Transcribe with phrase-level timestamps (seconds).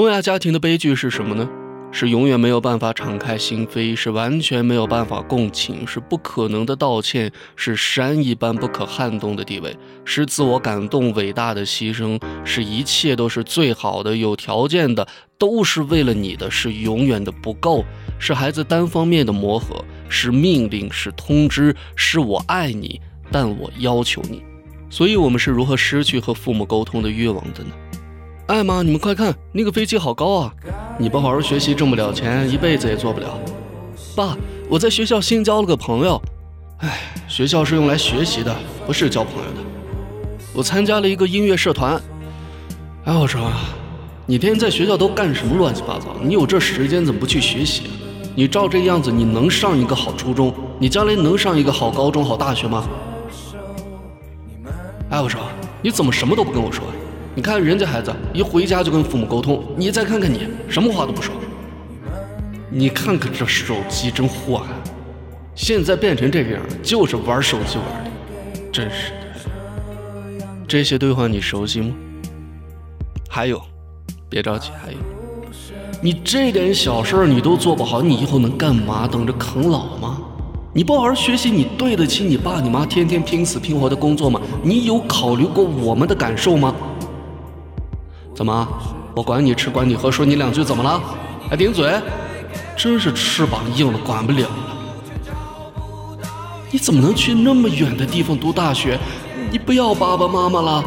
[0.00, 1.46] 东亚家庭的悲剧是什么呢？
[1.92, 9.76] 是永远没有办法敞开心扉，是完全没有办法共情，是不可能的道歉，是山一般不可撼动的地位，
[10.06, 17.84] 是自我感动伟大的牺牲，是一切都是最好的、有条件的，都是为了你的，是永远的不够，
[18.18, 22.98] 是孩子单方面的磨合，是命令，是通知，是我爱你，
[23.30, 24.42] 但我要求你。
[24.88, 27.70] 所以，我们是如何失去和父母沟通的欲望的呢？
[28.50, 30.52] 哎妈，你们快看，那个飞机好高啊！
[30.98, 33.38] 你不好好学习，挣不了钱，一辈子也做不了。
[34.16, 34.36] 爸，
[34.68, 36.20] 我在学校新交了个朋友。
[36.78, 38.52] 哎，学校是用来学习的，
[38.84, 39.60] 不是交朋友的。
[40.52, 41.94] 我参加了一个音乐社团。
[43.04, 43.40] 哎，我说，
[44.26, 46.06] 你天天在学校都干什么乱七八糟？
[46.20, 47.84] 你有这时间怎么不去学习？
[48.34, 50.52] 你照这样子，你能上一个好初中？
[50.80, 52.84] 你将来能上一个好高中、好大学吗？
[55.08, 55.40] 哎，我说，
[55.80, 56.90] 你怎么什么都不跟我说呀？
[57.40, 61.34] 你看人家孩子一回家就跟父母沟通，你再看看你，什么话都不说。
[62.68, 64.74] 你看看这手机真祸害，
[65.54, 70.44] 现在变成这个样，就是玩手机玩的，真是的。
[70.68, 71.94] 这些对话你熟悉吗？
[73.26, 73.58] 还有，
[74.28, 74.98] 别着急，还有，
[76.02, 79.08] 你这点小事你都做不好，你以后能干嘛？
[79.08, 80.20] 等着啃老吗？
[80.74, 84.38] 你不好好学习，你对得起你爸你妈天天拼死拼活的工作吗？
[84.62, 86.74] 你有考虑过我们的感受吗？
[88.34, 88.66] 怎么？
[89.14, 91.00] 我管你吃，管你喝，说你两句怎么了？
[91.48, 92.00] 还顶嘴？
[92.76, 94.56] 真是翅膀硬了，管不了了。
[96.70, 98.98] 你怎么能去那么远的地方读大学？
[99.50, 100.84] 你不要爸爸妈妈了？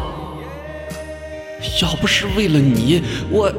[1.82, 3.52] 要不是为了你，我。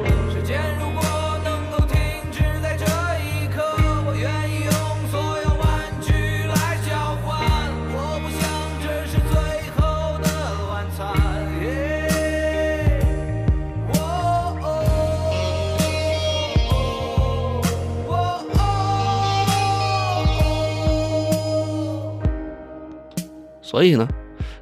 [23.75, 24.07] 所以呢，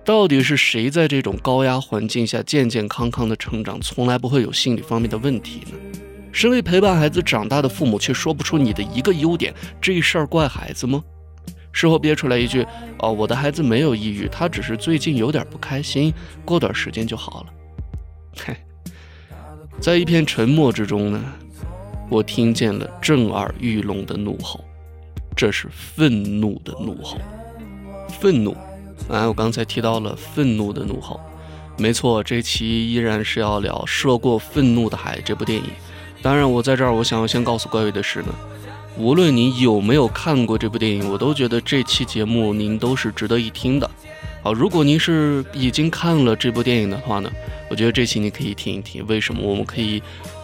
[0.04, 5.78] 到底是谁在这种高压环境下健健康康的成长，从来不会有心理方面的问题呢？
[6.32, 11.04] 身为陪伴孩子长大的父母，却说不出你的一个优点，这事儿怪孩子吗？
[11.72, 12.66] 事后憋出来一句
[12.98, 16.12] ：“哦，我的孩子没有抑郁，他只是最近有点不开心，
[16.44, 17.54] 过段时间就好了。”
[18.44, 18.58] 嘿，
[19.80, 21.24] 在一片沉默之中呢，
[22.10, 24.60] 我听见了震耳欲聋的怒吼，
[25.36, 27.20] 这是愤怒的怒吼，
[28.20, 28.58] 愤怒。
[29.10, 31.20] 哎，我刚才提到了愤怒的怒吼，
[31.78, 35.66] 没错，这期依然是要聊《涉过愤怒的海》这部电影。
[36.22, 38.34] 当然，我在这儿，我想要先告诉各位的是呢，
[38.98, 43.90] 无论您有没有看过这部电影，我都觉得这期节目您都是值得一听的。
[44.42, 47.30] 好，如果您是已经看了这部电影的话呢，
[47.70, 49.06] 我觉得这期你可以听一听。
[49.08, 49.42] 为什么？
[49.42, 50.02] 我们可以。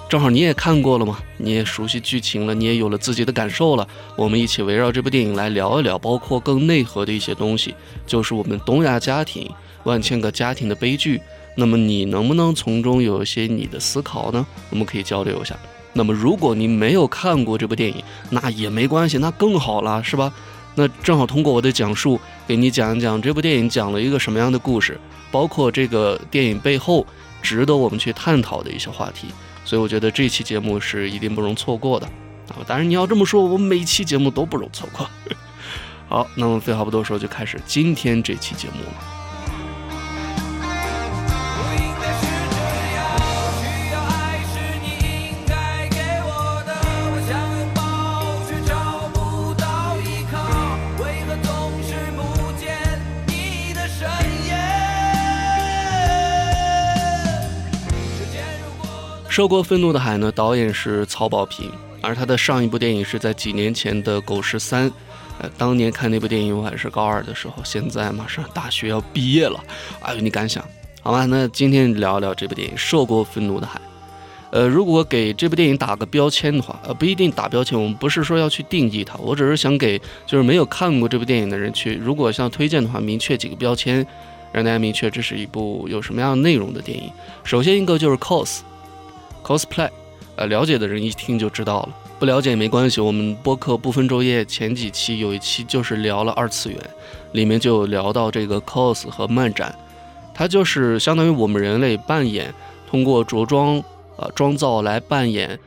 [0.10, 3.88] 正好你也看过了嘛，你也熟悉剧情了，你也有了自己的感受了。
[4.16, 7.76] 我们一起围绕这部电影来聊一聊，包括更内核的一些东西，
[8.08, 9.48] 就是我们东亚家庭
[9.84, 11.22] 万千个家庭的悲剧。
[11.54, 14.44] 那么你能不能从中有一些你的思考呢？
[14.72, 15.56] 我们可以交流一下。
[15.94, 20.34] 那么如果你没有看过这部电影，那也没关系，那更好了，是吧？
[20.74, 25.00] 那正好通过我的讲述，给你讲一讲这部电影讲了一个什么样的故事，
[25.30, 27.06] 包括这个电影背后
[27.44, 29.28] 值得我们去探讨的一些话题。
[29.70, 32.08] 所以我觉得这期节目是一定不容错过的
[32.48, 32.58] 啊！
[32.66, 35.08] 当然你要这么说，我每期节目都不容错过。
[36.10, 39.19] 好，那么废话不多说，就开始今天这期节目了。
[59.40, 60.30] 受过愤怒的海呢？
[60.30, 64.92] 导演是曹保平，而他的上一部电影是在几年前的《狗十三》。
[65.40, 69.58] 呃，当年看那部电影我还是高二的时候，现在马上大学要毕业了。
[70.02, 70.62] 哎呦，你敢想？
[71.02, 73.80] 好吧，那今天聊聊这部电影《受过愤怒的海》。
[74.52, 79.98] 呃，如果给这部电影打个标签的话，呃，不一定打标签，我们不是说要去定义它，我只是想给
[80.28, 84.06] 就是没有看过这部电影的人去，如果像推荐的话，明确几个标签，
[84.52, 87.10] 让大家明确这是一部有什么样内容的电影。
[87.46, 88.60] 首先一个就是 cos。
[89.44, 89.90] cosplay，
[90.36, 91.90] 呃，了解的人一听就知道了，
[92.20, 93.02] 不了解也没关系。
[93.02, 96.80] 我们播客不分昼夜前几期有一期就是聊了二次元，
[97.34, 99.74] 里面就聊到这个 cos 和漫展，
[100.34, 102.54] 它就是相当于我们人类扮演，
[102.90, 103.84] 通过着装
[104.18, 105.60] 呃妆造来扮演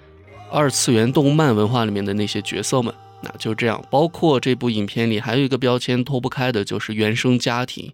[0.50, 2.94] 二次元动漫文化里面的那些角色们。
[3.24, 7.92] 那就这样，包括这部影片里还有一个标签脱不开的就是原生家庭，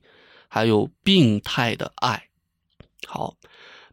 [0.49, 2.23] 还有病态的爱
[3.07, 3.35] 好。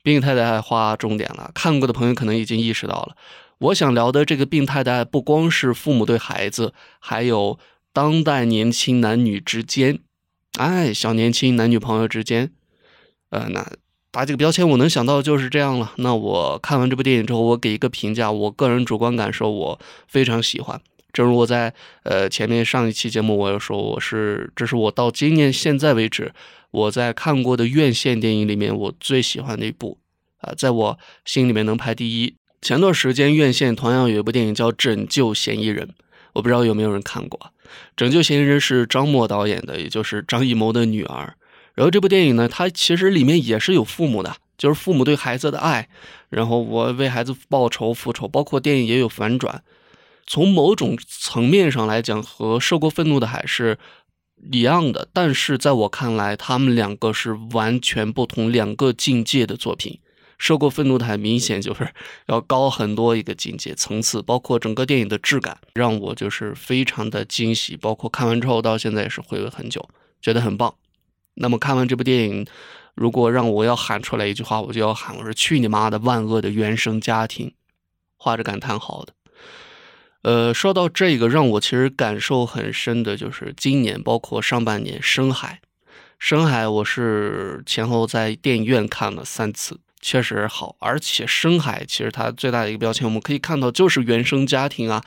[0.05, 3.17] 病态的爱划重点了，看过的朋友可能已经意识到了。
[3.57, 7.57] 我想聊的这个病态的爱，不光是父母对孩子，还有
[7.91, 9.97] 当代年轻男女之间，
[10.59, 12.51] 哎，小年轻男女朋友之间，
[13.31, 13.65] 呃，那
[14.11, 15.93] 打几个标签，我能想到就是这样了。
[15.95, 20.79] 那我看完这部电影之后，我给一个评价，我个人主观感受，我非常喜欢。
[21.15, 21.73] 正如我在
[22.03, 26.33] 呃前面上一期节目我有说，我是这是我到今年现在为止
[26.71, 29.97] 我在看过的院线电影里面我最喜欢的一部
[30.39, 32.35] 啊，在我心里面能排第一。
[32.61, 35.87] 前段时间院线同样有一部电影叫《拯救嫌疑人》，
[36.33, 37.39] 我不知道有没有人看过。
[37.95, 41.33] 《拯救嫌疑人》是张默导演的，也就是张艺谋的女儿。
[41.75, 45.87] 然后这部电影呢，它其实里面也是有父母的，就是父母对孩子的爱，
[46.27, 49.63] 然后我为孩子报仇复仇，包括电影也有反转。
[50.27, 53.77] 从某种层面上来讲，和《涉过愤怒的海》是
[54.51, 59.99] 一样的，但是在我看来，他们两个是完全不同两个境界的作品。
[60.37, 61.93] 《涉过愤怒的海》明显就是
[62.27, 67.77] 要高很多一个境界层次，包括整个电影的质感，让我就是非常的惊喜。
[67.77, 69.87] 包括看完之后到现在也是回味很久，
[70.21, 70.75] 觉得很棒。
[71.35, 72.45] 那么看完这部电影，
[72.95, 77.53] 如果让我要喊出来一句话，我就要喊：我说去你妈的万恶的原生家庭！
[78.17, 79.13] 画着感叹号的。
[80.25, 85.59] 呃，说到这个，让我其实感受很深的就是今年，包括上半年《深海》。
[86.17, 90.75] 《深海》我是前后在电影院看了三次，确实好。
[90.79, 95.03] 而且《深海》其实它最大的一个标签，我们可以看到就是原生家庭啊，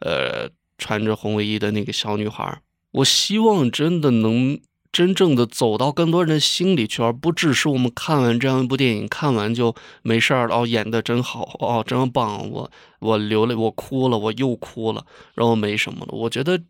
[0.00, 2.60] 呃，穿着红卫衣的那个小女孩。
[2.90, 4.60] 我希望真的能。
[4.92, 9.72] 真正的走到更多人的心里去，而不只是我们看完这样一部电影，看完就
[10.02, 10.56] 没事儿了。
[10.56, 12.50] 哦，演的真好，哦，真棒！
[12.50, 16.08] 我我流泪，我哭了，我又哭了，然后没什么了。
[16.12, 16.60] 我觉得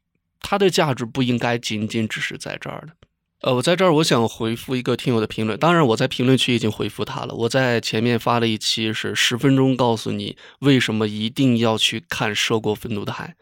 [0.43, 2.93] 它的价值不应该仅仅只是在这儿的。
[3.41, 7.35] 呃，我在这儿我想回复一个听友的评论，当然我在评论区已经回复他了。
[7.35, 13.35] 我在前面发了一期是十分钟告诉你为什么一定要去看《涉过愤怒的海》。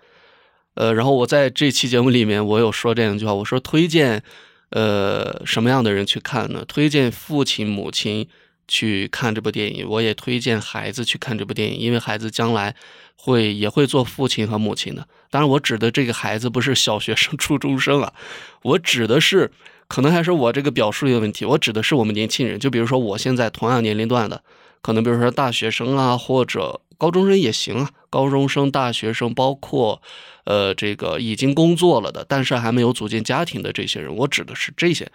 [0.75, 4.23] 呃，然后我在这期节目里面我有说这样一句话，我说推荐。
[4.71, 6.65] 呃，什么样的人去看呢？
[6.69, 8.29] 推荐父亲、母亲
[8.67, 12.75] 去看这部电影，我也推荐孩子去看这部电影，因为孩子将来
[13.17, 15.09] 会也会做父亲和母亲的。
[15.31, 18.13] 当然，我指的这个孩子不是小学生、初中生啊，
[18.63, 19.51] 我指的是
[19.87, 21.47] 可能还是我这个表述有问题。
[21.47, 24.43] 我指的是我们年轻人，就比如说我现在同样年龄段的，
[24.83, 30.03] 可能比如说大学生啊，或者高中生也行啊，高中生、大学生，包括。
[30.49, 35.13] 呃，这个已经工作了的，但是还没有组建家庭的这些人，我指的是这些，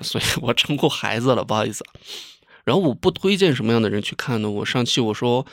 [0.00, 1.84] 所以我称呼孩子了，不好意思。
[2.64, 4.48] 然后我不推荐什么样的人去看呢？
[4.48, 5.44] 我上期我说，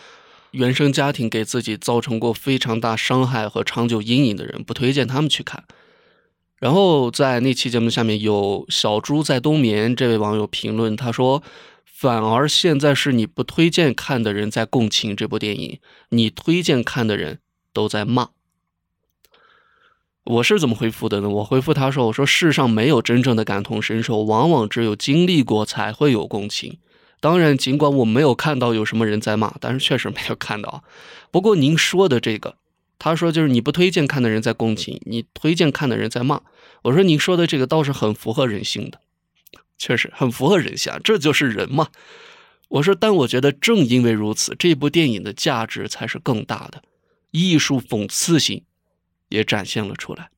[0.51, 5.65] 原生家庭给自己造成过非常大伤害和长久阴影的人，不推荐他们去看。
[6.57, 11.43] 然后在那期节目下面有小猪在冬眠这位网友评论，他说，
[11.83, 15.79] 反而现在是你不推荐看的人在共情这部电影，
[16.11, 17.39] 你推荐看的人
[17.73, 18.29] 都在骂。
[20.29, 21.29] 我是怎么回复的呢？
[21.29, 26.79] 我回复他说：“我说世上没有真正的感同身受，往往只有经历过才会有共情。
[27.21, 30.83] 当然，尽管我没有看到有什么人在骂，但是确实没有看到。
[31.31, 32.57] 不过您说的这个，
[32.99, 36.41] 他说就是你不推荐看的人在共情，你推荐看的人在骂。
[36.81, 38.99] 我说您说的这个倒是很符合人性的，
[39.77, 41.87] 确实很符合人性，这就是人嘛。
[42.67, 46.83] 我说，但我觉得正因为如此，这部电影的价值才是更大的，
[47.31, 48.63] 艺术讽刺性。”
[49.29, 50.29] 也展现了出来，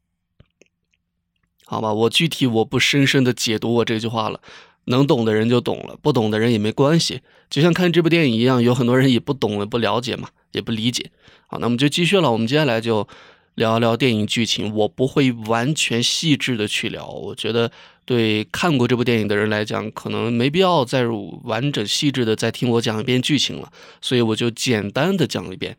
[1.66, 4.42] 好吧，我具体我不深深的解读我这句话了，
[4.86, 11.12] 能懂的人就懂了，不懂的人也没关系，就像看这部电影一样，有很多人也不懂也不了解嘛，也不理解。
[11.48, 13.08] 好，那我们就继续了，我们接下来就
[13.56, 17.72] 聊一聊电影剧情，我不会完全细致的去聊，我觉得
[18.06, 21.06] 对看过这部电影的人来讲，可能没必要再
[21.44, 25.78] 完整细致的再听我讲一遍剧情了，所以我就简单的讲一遍。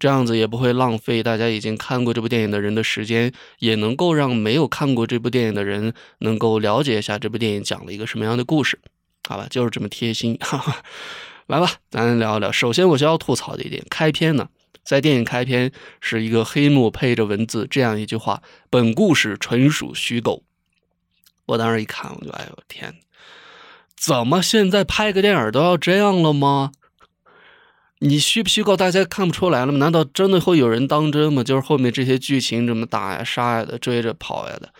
[0.00, 8.80] 这样子也不会浪费大家已经看过这部电影的人的时间，也能够让没有看过这部电影的人能够了解一下这部电影讲了一个什么样的故事，
[9.28, 10.38] 好吧，就是这么贴心。
[10.40, 10.82] 哈哈
[11.46, 12.50] 来吧，咱聊一聊。
[12.50, 14.48] 首先，我需要吐槽的一点，开篇呢，
[14.82, 20.44] 在电影开篇是一个黑幕配着文字这样一句话：“本故事纯属虚构。”
[21.44, 22.94] 我当时一看，我就哎呦天，
[23.96, 26.72] 怎么现在拍个电影都要这样了吗？
[28.02, 29.78] 你虚不虚构，大家看不出来了吗？
[29.78, 31.44] 难道真的会有人当真吗？
[31.44, 34.70] 就是后面这些剧情这么打呀、杀呀的、追着跑呀的，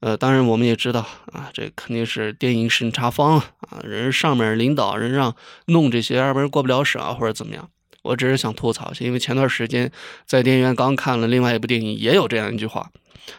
[0.00, 1.00] 呃，当然我们也知道
[1.32, 5.34] 啊，这肯定是电影审查方啊，人上面领导人让
[5.68, 7.70] 弄这些，要不然过不了审啊，或者怎么样。
[8.02, 9.90] 我只是想吐槽一下，因为前段时间
[10.26, 12.90] 在电影院刚看了另外一部电影，也有这样一句话，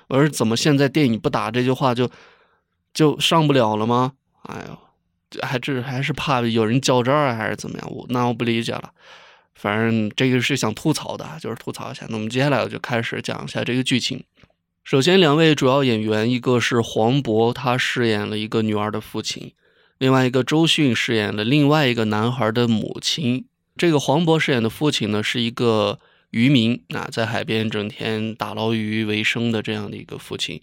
[0.08, 2.10] 我说怎么现在电影不打这句话就
[2.96, 4.14] 就上不了了吗？
[4.42, 4.87] 哎呦！
[5.42, 7.92] 还这还是怕有人较真儿啊，还是怎么样？
[7.92, 8.92] 我那我不理解了。
[9.56, 12.06] 反正这个是想吐槽的，就是吐槽一下。
[12.10, 14.24] 那我们接下来我就开始讲一下这个剧情。
[14.84, 19.54] 首先，两位主要演员，一个是黄渤，他饰演了一个女儿的父亲；
[19.98, 23.46] 另外一个周迅饰演了另外一个男孩的母亲。
[23.76, 30.62] 这个黄渤饰演的父亲呢，是一个渔民啊，在海边整天打捞鱼为生的这样的一个父亲。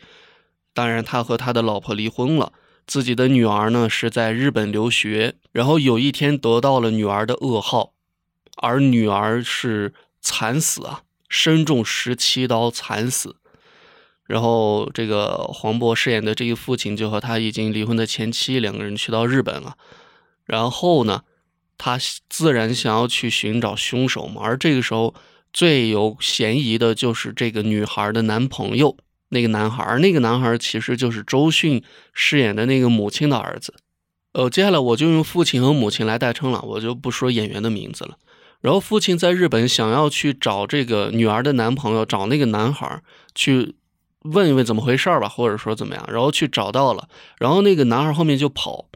[0.72, 2.52] 当然，他和他的老婆离婚了。
[2.86, 7.92] 自己的女儿呢是在日本留学，然后有一天得到了女儿的噩耗，
[8.56, 13.36] 而女儿是惨死啊，身中十七刀惨死。
[14.26, 19.76] 然后这个黄渤饰演的这个父亲就和他已经离婚的前妻两个人去到日本了。
[20.46, 21.24] 然后呢，
[21.76, 21.98] 他
[22.28, 24.40] 自然想要去寻找凶手嘛。
[24.42, 25.14] 而这个时候
[25.52, 28.96] 最有嫌疑的就是这个女孩的男朋友。
[29.30, 33.74] 那个男孩，那个男孩其实就是周迅饰演的那个母亲的儿子。
[34.32, 38.16] 呃，接下来我就用父亲和母亲来代称了，我就不说演员的名字了。
[38.60, 43.02] 然后父亲在日本想要去找这个女儿的男朋友，找那个男孩
[43.34, 43.76] 去
[44.22, 46.04] 问一问怎么回事吧，或者说怎么样。
[46.10, 48.86] 然后去找到了，然后那个男孩后面就跑，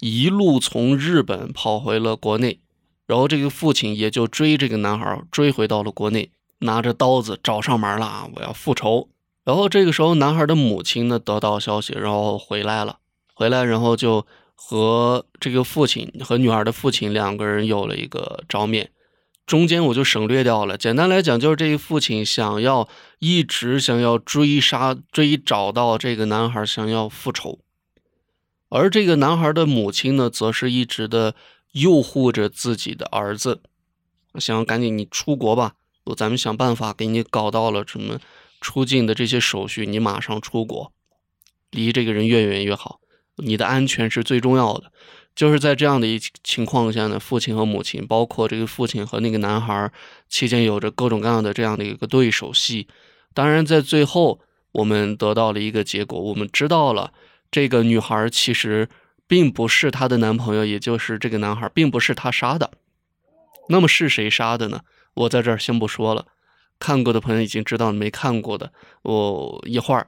[0.00, 2.60] 一路从日本跑回了国内。
[3.06, 8.28] 然后这个父亲也就追这个男孩，追回到了国内，拿着刀子找上门了啊！
[8.36, 9.08] 我要复仇。
[9.44, 12.98] 然后这个时候，男孩的母亲呢得到消息，然后回来了。
[13.34, 18.90] 回来，然后就和这个父亲和女儿的父亲两个人有了一个照面。
[19.44, 20.78] 中间我就省略掉了。
[20.78, 27.58] 简单来讲，就是这个父亲想要一直想要追杀、追找到这个男孩，想要复仇。
[28.70, 31.34] 而这个男孩的母亲呢，则是一直的
[31.72, 33.60] 诱惑着自己的儿子，
[34.36, 35.74] 想要赶紧你出国吧，
[36.16, 38.18] 咱们想办法给你搞到了什么。
[38.64, 40.90] 出境的这些手续，你马上出国，
[41.70, 42.98] 离这个人越远越好。
[43.36, 44.90] 你的安全是最重要的。
[45.34, 49.92] 就是在这样的一情况下呢，父亲和母亲，包括这个父亲和那个男孩，
[50.28, 52.88] 期间有着各种各样的这样的一个对手戏。
[53.34, 54.40] 当然，在最后，
[54.72, 57.12] 我们得到了一个结果，我们知道了
[57.50, 58.88] 这个女孩其实
[59.26, 62.70] 并不是她的男朋友，也就是这个男孩，并不是他杀的。
[63.68, 64.80] 那么是谁杀的呢？
[65.14, 66.26] 我在这儿先不说了。
[66.84, 70.06] 看过的朋友已经知道，没看过的，我一会儿，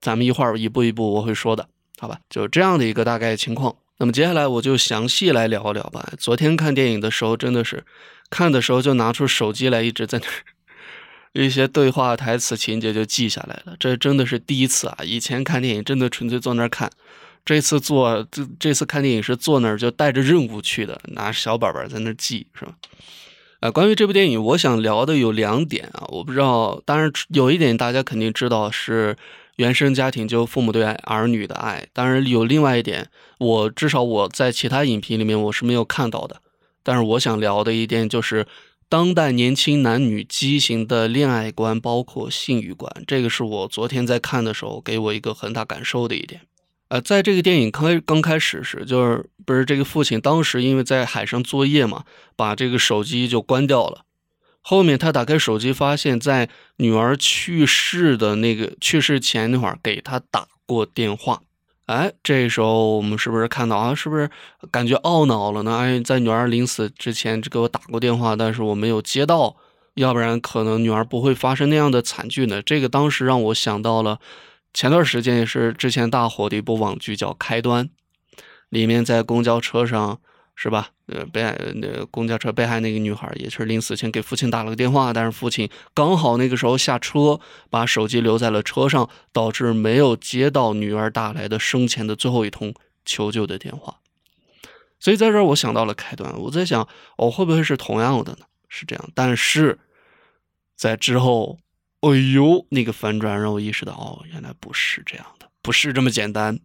[0.00, 2.18] 咱们一会儿一步一步我会说的，好吧？
[2.30, 3.76] 就这样的一个大概情况。
[3.98, 6.14] 那么接下来我就详细来聊聊吧。
[6.18, 7.84] 昨天看电影的时候，真的是
[8.30, 13.76] 看的时候就拿出手机来，一直在那儿一些对话、台词、情节就记下来了。
[13.78, 14.96] 这真的是第一次啊！
[15.04, 16.90] 以前看电影真的纯粹坐那儿看，
[17.44, 22.74] 这次坐这这次看电影是坐那儿就带着任务去的，拿小本本在那记，是吧？
[23.64, 29.16] 呃，关于这部电影，我想聊的有两点啊，我不知道，当然有一点大家肯定知道是
[29.56, 31.86] 原生家庭，就父母对儿女的爱。
[31.94, 36.42] 当然有另外一点，我至少我在其他影评里面我是没有看到的。
[36.82, 38.46] 但是我想聊的一点就是
[38.90, 46.42] 当代年轻男女畸形的恋爱观，包括性欲观，这个是我昨天在看的时候给我一个很大感受的一点。
[46.88, 52.04] 呃，在这个电影开刚开始时，就是不是这个父亲当时因为在海上作业嘛，
[52.36, 54.02] 把这个手机就关掉了。
[54.60, 61.40] 后面他打开手机，发现在女儿去世的那个去世前那会儿给他打过电话。
[61.86, 63.94] 哎，这时候我们是不是看到啊？
[63.94, 64.30] 是不是
[64.70, 65.76] 感觉懊恼了呢？
[65.76, 69.56] 哎，在女儿临死之前就给我打过电话，但是我没有接到，
[69.94, 72.62] 要不然可能女儿不会发生那样的惨剧呢。
[72.62, 74.20] 这个当时让我想到了。
[74.74, 77.86] 前段时间也是之前大火的一部网剧叫《开端》，
[78.68, 80.20] 里面在公交车上
[80.56, 80.90] 是吧？
[81.06, 87.38] 呃，被害那公交车被害那个女孩也是临死前给父亲打了个电话，但是父亲刚好那个时候下车，
[87.70, 94.00] 把手机留在了车上，导致没有接到女儿打来的生前的最后一通求救的电话。
[94.98, 98.46] 所以在这儿我想到了开端，我在想，哦，会不会是同样的呢？
[98.68, 99.78] 是这样，但是
[100.74, 101.58] 在之后。
[102.04, 106.60] 哎呦，那个反转让我意识到，哦，原来不是这样的，不是这么简单。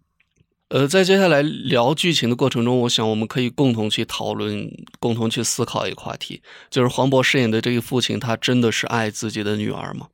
[0.67, 4.69] 呃，在接下来聊剧情的过程中，我想我们可以共同去讨论，
[4.99, 10.09] 共同去思考一个话题，就是黄渤饰演的这个父亲，他真的是爱自己的女儿吗？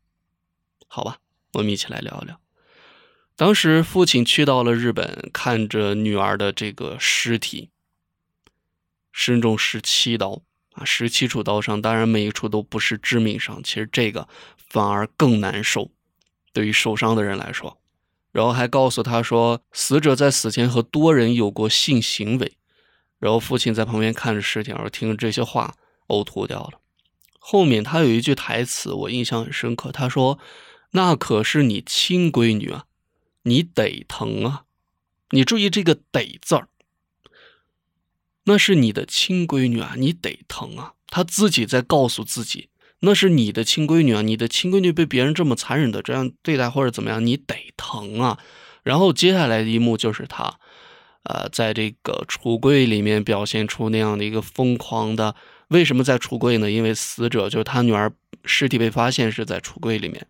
[0.87, 1.17] 好吧，
[1.53, 2.39] 我们一起来聊一聊。
[3.35, 7.69] 当时父亲去到了日本，看着女儿的这个尸体，
[9.11, 10.43] 身中十七刀。
[10.75, 14.27] 啊，十七处刀伤，当然每一处都不是致命伤，其实这个
[14.75, 15.89] 反而更难受，
[16.51, 17.79] 对于受伤的人来说。
[18.33, 22.57] 然后还告诉他说，死者在死前和多人有过性行为。
[23.17, 25.75] 然后父亲在旁边看着尸体，然后听着这些话，
[26.09, 26.81] 呕吐掉了。
[27.39, 30.39] 后面他有一句台词，我印象很深刻，他说
[30.91, 32.83] ：“那可是你亲闺女啊，
[33.43, 34.65] 你得疼啊！”
[35.31, 36.67] 你注意这个“得”字儿。
[38.43, 40.95] 那是你的亲闺女啊，你得疼啊。
[41.07, 42.67] 他自己在告诉自己，
[43.01, 48.39] 那是你的亲闺女啊，你的亲闺女被别人这么残忍的这样对待或者怎么样，你得疼啊。
[48.83, 50.59] 然后接下来的一幕就是他，
[51.23, 55.35] 呃，在这个橱柜里面表现出那样的一个疯狂的。
[55.69, 56.69] 为什么在橱柜呢？
[56.69, 58.11] 因为死者就是他女儿
[58.43, 60.27] 尸体被发现是在橱柜里面，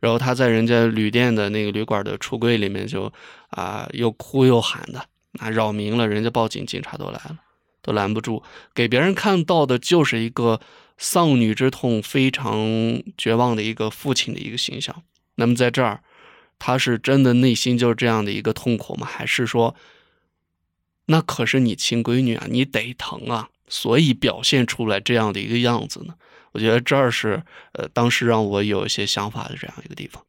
[0.00, 3.10] 然后他在人家旅店的那个旅馆的橱柜里面就
[3.48, 5.02] 啊又哭又喊的，
[5.38, 7.38] 啊扰民了，人家报警，警察都来了，
[7.82, 8.42] 都拦不住，
[8.74, 10.60] 给别人看到的就是一个
[10.98, 15.02] 丧女之痛、非常绝望的一个父亲的一个形象。
[15.36, 16.02] 那么在这儿，
[16.58, 19.06] 他是真的内心就是这样的一个痛苦吗？
[19.06, 19.74] 还是说，
[21.06, 23.48] 那可是你亲闺女啊，你得疼啊？
[23.68, 26.14] 所以表现出来这样的一个样子呢，
[26.52, 30.22] 我觉得这儿是呃，当时让我有一些想法的这样一个地方。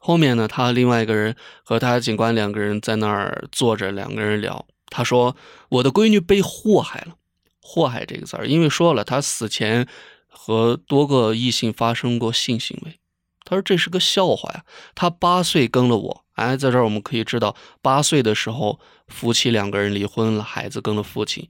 [0.00, 4.66] 后面呢，他另外一个人和他警官两个人在那儿坐着，两个人聊。
[4.90, 5.36] 他说
[5.70, 7.16] ：“我的闺女被祸害了。”
[7.62, 9.86] 祸害这个字儿，因为说了他死前
[10.26, 12.98] 和多个异性发生过性行为。
[13.44, 14.64] 他说这是个笑话呀。
[14.94, 21.48] 他八岁跟了我，哎，在这儿我们可以知道，八岁的时候夫妻两个人离婚了，孩子跟了父亲。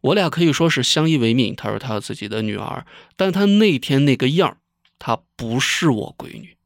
[0.00, 1.54] 我俩可以说是相依为命。
[1.54, 2.84] 他说他有自己的女儿，
[3.16, 4.56] 但他那天那个样儿，
[4.98, 6.56] 她不是我闺女。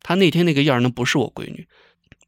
[0.00, 1.68] 他那天那个样儿，那不是我闺女。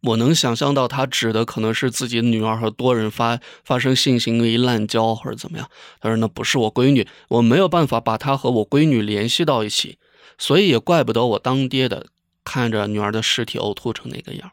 [0.06, 5.68] 我能想象到他指的可能是自己女儿和多人发发生性行为、滥交或者怎么样。
[6.00, 9.98] 他说那不是我闺女，我没有办法把她和我闺女联系到一起，
[10.38, 12.06] 所以也怪不得我当爹的
[12.44, 14.52] 看着女儿的尸体呕吐成那个样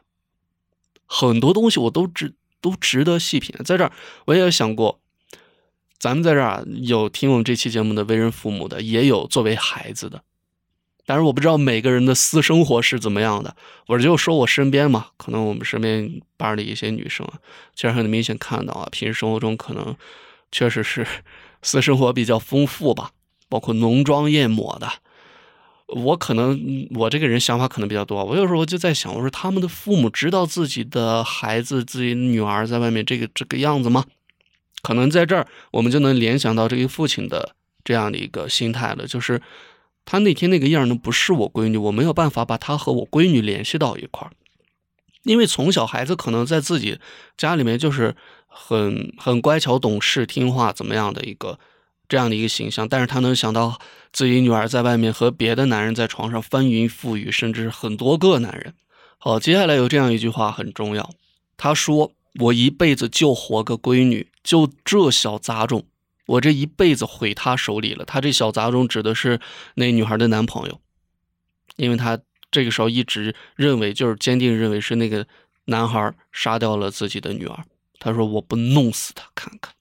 [1.06, 3.54] 很多东西我都值都值得细品。
[3.64, 3.92] 在这儿
[4.26, 5.00] 我也想过。
[5.96, 10.22] 咱们在这儿有听我们这期节目的为人父母的，也有作为孩子的，
[11.06, 13.54] 但是我不知道每个人的私生活是怎么样的。
[13.86, 17.34] 我就说我身边嘛，可能我们身边班里一些女生啊，
[17.74, 19.94] 确实很明显看到啊，平时生活中可能
[20.50, 21.06] 确实是
[21.62, 23.10] 私生活比较丰富吧，
[23.48, 24.88] 包括浓妆艳抹的。
[25.88, 34.04] 我可能我这个人想法可能比较多，我有时候就在想，我说他们的父母知道自己的孩子、自己女儿在外面这个这个样子吗？
[34.82, 39.40] 可能在这儿，我们就能联想到这个父亲的这样的一个心态了，就是
[40.04, 44.30] 他那天那个样呢，不是我闺女，我没有办法把他和我闺女联系到一块儿，
[45.22, 46.98] 因为从小孩子可能在自己
[47.36, 48.14] 家里面就是
[48.46, 51.58] 很很乖巧懂事、听话怎么样的一个
[52.08, 53.78] 这样的一个形象，但是他能想到
[54.12, 58.74] 自己女儿在外面和别的男人在床上翻云覆雨，甚至很多个男人。
[59.18, 61.10] 好，接下来有这样一句话很重要，
[61.56, 62.12] 他说。
[62.40, 65.84] 我一辈子就活个闺女，就这小杂种，
[66.26, 68.04] 我这一辈子毁他手里了。
[68.04, 69.40] 他这小杂种指的是
[69.74, 70.80] 那女孩的男朋友，
[71.76, 72.18] 因为他
[72.50, 75.26] 这个时候一直认为，就是坚定认为是那个
[75.66, 77.64] 男孩杀掉了自己的女儿。
[77.98, 79.74] 他说：“我不弄死他看看。”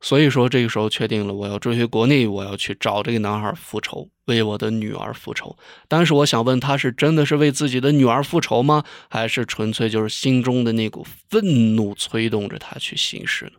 [0.00, 5.56] 所以说，这个时候确定了，我要追回国内，我要去找这个男孩复仇，为我的女儿复仇。
[5.86, 8.82] 但是，我想问，他是真的是为自己的女儿复仇吗？
[9.08, 13.52] 还是纯粹就是心中的那股愤怒催动着他去行事呢？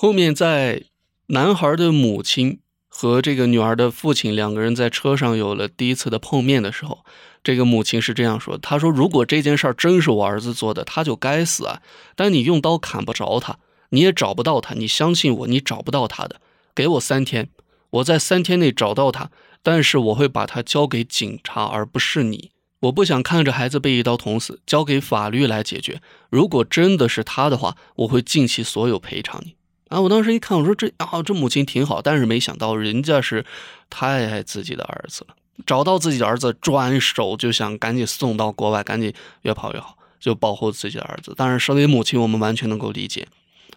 [0.00, 0.84] 后面，在
[1.26, 7.04] 男孩的母亲和这个女儿的父亲两个人在车上有了第一次的碰面的时候，
[7.42, 11.82] 这个母亲是这样说：“他说，如果这件事儿真是我儿子做的，他就该死啊！
[12.14, 13.58] 但你用刀砍不着他。”
[13.90, 16.40] 你也找不到他，你相信我，你找不到他的。
[16.76, 17.50] 给我三天，
[17.90, 19.32] 我在三天内找到他，
[19.64, 22.52] 但是我会把他交给警察，而不是你。
[22.82, 26.00] 我不想看着孩子被一刀捅死，交给法律来解决。
[26.30, 29.56] 如果真的是他的话，我会尽其所有赔偿你。
[29.88, 33.44] 啊，我当时一看，我说这啊，这母亲挺好，但是没想到人家是
[33.90, 35.34] 太爱自己的儿子了，
[35.66, 41.34] 找到自己的儿子，转手就想赶紧送到国外，赶紧越跑越好，就保护自己的儿子。
[41.36, 43.26] 当然，身为母亲，我们完全能够理解。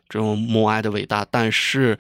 [0.10, 1.98] 这种母爱的伟大，但是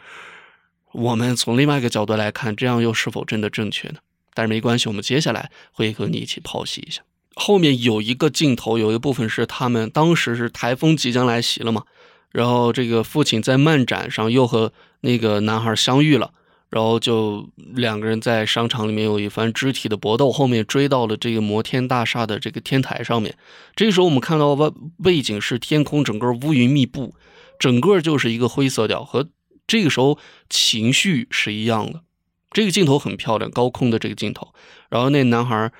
[0.91, 3.99] 我们从另外一个角度来看，这样又是否真的正确呢？
[4.33, 7.01] 但是没关系，我们接下来会和你一起剖析一下。
[7.35, 11.83] 后面有一个镜头，有一部分是他们当时是台风即将来袭了嘛，
[12.31, 16.31] 然后这个父亲在漫展上又和那个男孩相遇了，
[16.69, 23.35] 然后就两个人在商场里面有一番肢体的搏斗，后面追到了这个摩天大厦的这个天台上面。
[23.75, 24.71] 这个时候我们看到外
[25.03, 27.13] 背景是天空，整个乌云密布。
[27.59, 29.29] 整个就是一个灰色调，和
[29.67, 30.17] 这个时候
[30.49, 32.01] 情绪是一样的。
[32.49, 34.51] 这个镜头很漂亮，高空的这个镜头。
[34.89, 35.71] 然后那男孩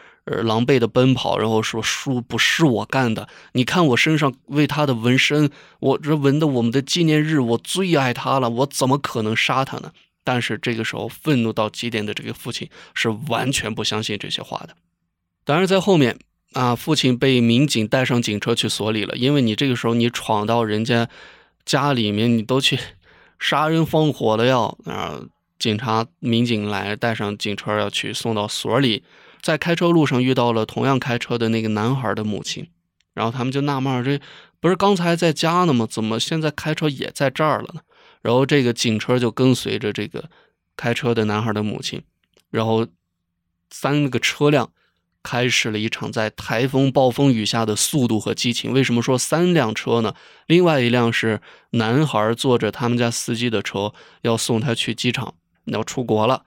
[0.43, 9.91] 狼狈的奔跑，然后说：“叔，不是我干的，你看我身上为他的纹身，我这纹的我们的纪念日，我最爱他了，我怎么可能杀他呢？”
[10.23, 14.75] 但是这个时候愤怒到极点的这个父亲是完全不相信这些话的。
[15.43, 16.17] 当然在后面
[16.53, 21.07] 啊，父亲被民警带上警车去所里了，因为你这个时候你闯到人家。
[21.63, 22.77] 家里面你都去
[23.37, 25.21] 杀人放火了要啊！
[25.59, 29.03] 警察民警来，带上警车要去送到所里。
[29.41, 32.69] 在开车路上遇到了同样开车的那个男孩的母亲，
[33.13, 34.19] 然后他们就纳闷这
[34.59, 35.87] 不是刚才在家呢吗？
[35.89, 37.81] 怎么现在开车也在这儿了呢？
[38.21, 40.29] 然后这个警车就跟随着这个
[40.77, 42.03] 开车的男孩的母亲，
[42.49, 42.87] 然后
[43.69, 44.71] 三个车辆。
[45.23, 48.73] 开始了一场在台风暴风雨下的速度和激情。
[48.73, 50.15] 为什么说三辆车呢？
[50.47, 51.39] 另外一辆是
[51.73, 56.45] 男孩坐着他们家司机的车，要送他去机场，要出国了。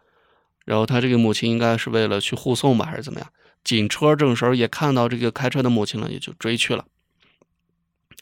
[0.64, 3.29] 然后他这个母亲应该是为了去护送吧，还是怎么样？
[3.62, 6.85] 警车这时候也看到这个开车的母亲了，也就追去了。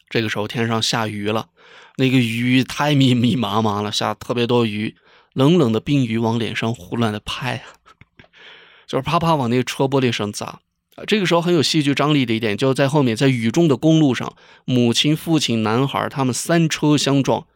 [0.08, 1.48] 这个时候天上下雨了，
[1.96, 4.96] 那个雨太密密麻麻了，下特别多雨，
[5.32, 7.62] 冷冷的冰雨往脸上胡乱的拍。
[8.86, 10.60] 就是啪啪往那个车玻璃上砸！
[11.06, 17.46] 这个时候很有戏剧张力的一点，就在后面，在雨中的公路上，母亲、父亲、男孩他们三车相撞，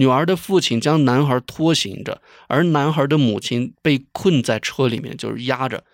[0.00, 5.84] 女儿的父亲将男孩拖行着，而男孩的母亲被困在车里面，就是压着，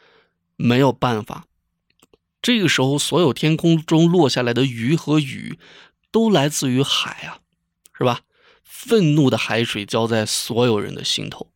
[0.54, 1.44] 没有办法。
[2.40, 5.58] 这个时候，所有天空中落下来的雨和雨，
[6.12, 7.42] 都来自于海啊，
[7.98, 8.20] 是吧？
[8.62, 11.50] 愤怒的海水浇在所有人的心头。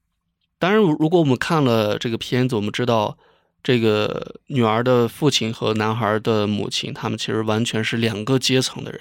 [0.59, 3.17] 当然，如果我们看了这个片子，我们知道
[3.63, 9.01] 这个女儿的父亲和男孩的母亲，他们其实完全是两个阶层的人。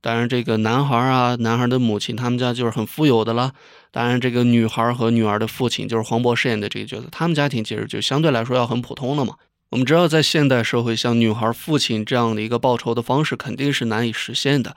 [0.00, 3.52] 当然，这个男孩啊，男孩的母亲，他们家就是很富有的了。
[3.90, 9.36] 当然，这个女孩和女儿的父亲，就是黄渤饰演的这个角色，他们家庭其实就相对来说要很普通了嘛。
[9.70, 14.76] 我们知道，在现代社会，像女孩父亲这样的一个报仇的方式，肯定是难以实现的。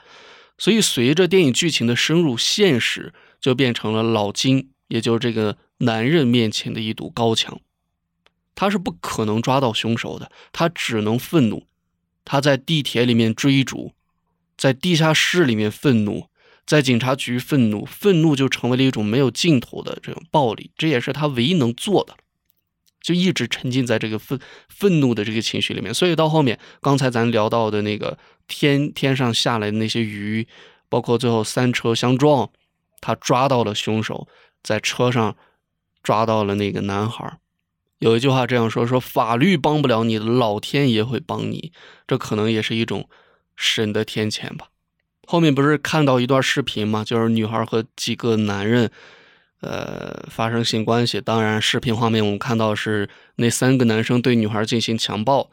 [0.58, 5.58] 所以，随着电影剧情的深入，现实就变成了老金，也就是这个。
[5.80, 7.60] 男人面前的一堵高墙，
[8.56, 11.68] 他是不可能抓到凶手的，他只能愤怒。
[12.24, 13.92] 他在地铁里面追逐，
[14.64, 16.28] 在地下室里面愤怒，
[16.66, 22.16] 在警察局愤怒，愤怒就成为了一种没有尽头的这种暴力，这也是他唯一能做的，
[23.02, 25.94] 就一直沉浸在这个愤愤怒的这个情绪里面。
[25.94, 30.48] 所以到后面，刚才咱聊到的那个天天上下来的那些鱼，
[30.88, 32.50] 包括最后三车相撞，
[33.02, 34.30] 他抓到了凶手，
[34.64, 35.36] 在车上。
[36.02, 37.38] 抓到了那个男孩，
[38.00, 41.72] 有一句话这样说：说法律帮不了你的，老天爷会帮你。
[42.06, 43.10] 这可能也是一种
[43.56, 44.68] 神的天谴吧。
[45.26, 47.04] 后面不是看到一段视频吗？
[47.04, 48.92] 就是女孩和几个男人，
[49.62, 51.22] 呃，发生性关系。
[51.22, 55.50] 当然，视频画面我们看到是那三个男生对女孩进行强暴。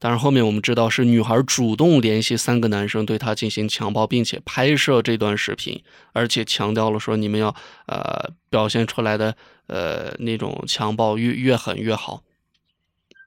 [0.00, 5.82] 但是后面我们知道是女孩主动联系三个男生对她进行强暴，并且拍摄这段视频，
[6.12, 7.52] 而且强调了说你们要
[7.86, 9.34] 呃表现出来的
[9.66, 12.22] 呃那种强暴越越狠越好。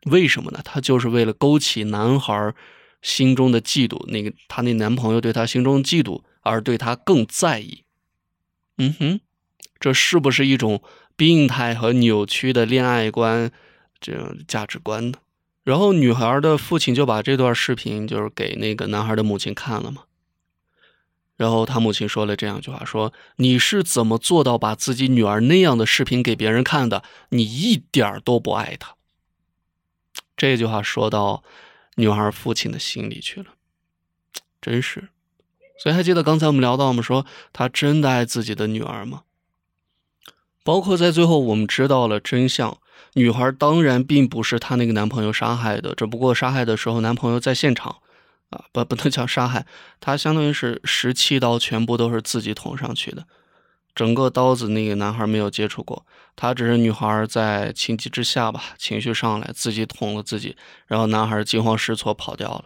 [0.06, 0.62] 为什么呢？
[0.64, 2.54] 她就是为了勾起男孩
[3.02, 7.84] 心中的嫉妒，那个她那男朋友对她心中嫉妒而对她更在意。
[8.78, 9.20] 嗯哼，
[9.80, 10.82] 这是不是一种
[11.16, 13.52] 病态和扭曲的恋爱观
[14.00, 15.18] 这种价值观呢？
[15.64, 20.04] 然后女孩的父亲就把这段视频就是给那个男孩的母亲看了嘛。
[21.38, 27.04] 然后他母亲说了这样一句话：说你是怎么做到把自己女儿那样的视频给别人看的？
[27.30, 28.96] 你一点都不爱她。
[30.36, 31.44] 这句话说到
[31.96, 33.54] 女孩父亲的心里去了，
[34.62, 35.10] 真是。
[35.82, 39.24] 所以还记得刚才我们聊到，我们说他真的爱自己的女儿吗？
[40.64, 42.78] 包括在最后，我们知道了真相。
[43.16, 47.98] 女孩当然并不是她那个男朋友杀害的，只不过杀害的时候男朋友在现场，
[48.52, 49.66] 啊，不不能叫杀害，
[50.00, 53.26] 他相当于是十七刀全部都是自己捅上去的，
[53.94, 60.56] 整个刀子那个男孩没有接触过，他只是女孩在情急之下吧，情绪上来自己捅了自己，
[60.88, 62.66] 然后男孩惊慌失措跑掉了，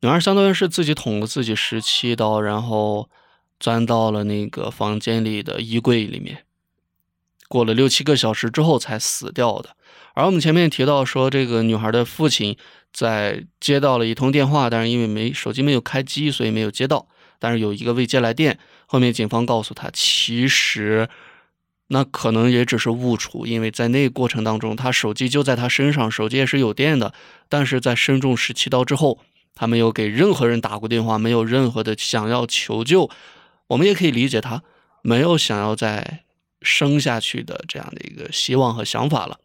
[0.00, 3.08] 女孩相当于是自己捅了自己十七刀，然后
[3.58, 6.44] 钻到了那个房间里的衣柜里面。
[7.48, 9.76] 过了六七个小时之后才死掉的，
[10.14, 12.56] 而我们前面提到说，这个女孩的父亲
[12.92, 17.06] 在接到了一通电话，但是因为没手机没有开机，所以没有接到。
[17.38, 21.08] 但是有一个未接来电，后面警方告诉他，其实
[21.88, 27.12] 那可能也只是误触，因为在那过程当中，他手机就在他身上，手机也是有电的。
[27.48, 29.20] 但是在身中十七刀之后，
[29.54, 33.10] 他没有给任何人打过电话，没有任何的想要求救。
[33.68, 34.62] 我们也可以理解他
[35.02, 36.20] 没有想要再。
[36.66, 39.38] 生下去的这样的一个希望和想法了，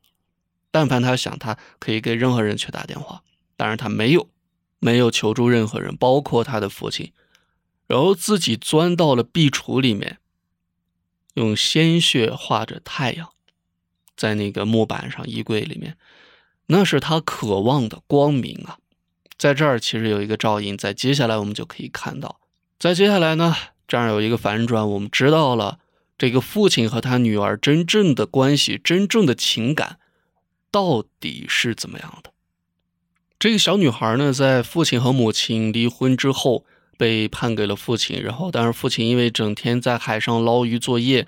[0.72, 3.24] 但凡他想，他可以给任何人去打电话，
[3.58, 4.30] 当然他没有，
[4.80, 7.12] 没有求助任何人，包括他的父亲，
[7.90, 10.20] 然后自己钻到了壁橱里面，
[11.34, 13.32] 用鲜血画着太阳，
[14.16, 15.98] 在那个木板上衣柜里面，
[16.68, 18.78] 那是他渴望的光明啊，
[19.38, 22.40] 在这儿其实有一个照应，在接下来我们就可以看到，
[22.78, 23.56] 在接下来呢。
[23.88, 25.80] 这儿有一个反转，我们知道了
[26.16, 29.98] 这个父亲和他女儿真正的关系、真正的情感
[30.70, 32.32] 到底是怎么样的。
[33.40, 36.66] 这个小女孩呢，在父亲和母亲离婚之后，
[37.00, 38.22] 被判给了父亲。
[38.22, 41.26] 然后，但是父亲因为整天在海上捞鱼作业，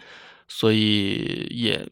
[0.49, 1.87] 所以也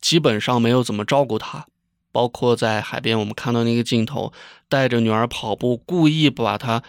[0.00, 1.64] 基本上没有怎么照顾她。
[2.10, 4.32] 包括在海边，我们看到那个镜头，
[4.68, 6.82] 带着女儿跑步，故意把她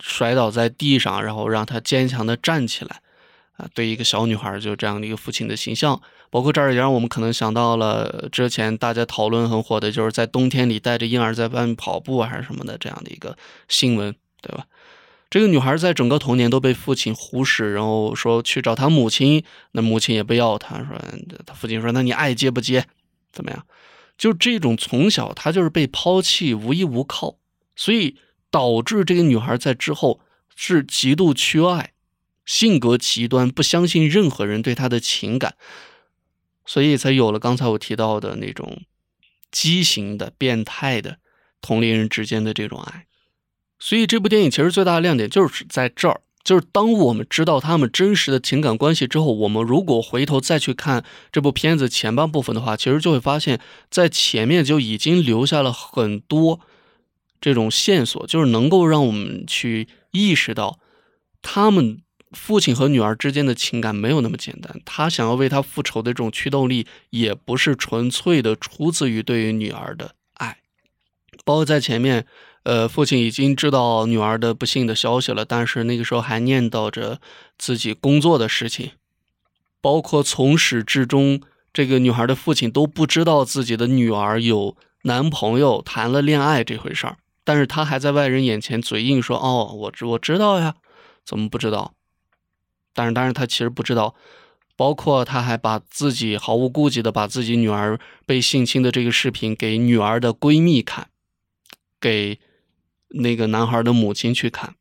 [0.00, 3.02] 摔倒在地上，然后让她坚强的站起来。
[3.56, 6.00] 啊，对一个小女孩就这样的一个父亲的形象。
[6.30, 13.36] 包括这儿也让我们可能想到了之前大家讨论很火的，就是在冬天里带着婴儿在外面跑步还是什么的这样的一个
[13.68, 14.66] 新闻，对吧？
[15.34, 19.42] 这个女孩在整个童年都被父亲忽视，然后说去找她母亲，
[19.72, 20.96] 那母亲也不要她，说
[21.44, 22.86] 她父亲说那你爱接不接？
[23.32, 23.66] 怎么样？
[24.16, 27.38] 就这种从小她就是被抛弃，无依无靠，
[27.74, 28.16] 所以
[28.52, 30.20] 导致这个女孩在之后
[30.54, 31.94] 是极度缺爱，
[32.46, 35.56] 性格极端，不相信任何人对她的情感。
[36.64, 38.82] 所以才有了刚才我提到的那种
[39.50, 41.18] 畸形的、变态的
[41.60, 43.08] 同龄人之间的这种爱。
[43.84, 56.60] 所以这部电影其实最大的亮点就是在这儿，就是当我们知道他们真实的情感关系之后，我们如果回头再去看这部片子前半部分的话，其实就会发现，在前面就已经留下了很多
[57.42, 60.78] 这种线索，就是能够让我们去意识到
[61.42, 62.00] 他们。
[62.32, 70.56] 父亲和女儿之间的情感没有那么简单，他想要为他复仇的这种驱动力，也不是纯粹的出自于对于女儿的爱。
[71.44, 72.26] 包括在前面，
[72.64, 77.20] 呃，父亲已经知道女儿的不幸的消息了，但是那个时候还念叨着
[77.58, 78.90] 自己工作的事情。
[79.80, 90.76] 包括从始至终，这个女孩的父亲都不知道自己的女儿有男朋友、谈了恋爱这回事儿，但是他还在外人眼前嘴硬说：“哦，我知我知道呀，
[91.22, 91.92] 怎么不知道？”
[92.96, 94.14] 但是，但是他其实不知道，
[94.74, 101.08] 包括他还把自己毫无顾忌的把自己女儿被性侵的这个视频给女儿的闺蜜看，
[102.00, 102.38] 给
[103.14, 104.74] 那个男孩的母亲去看，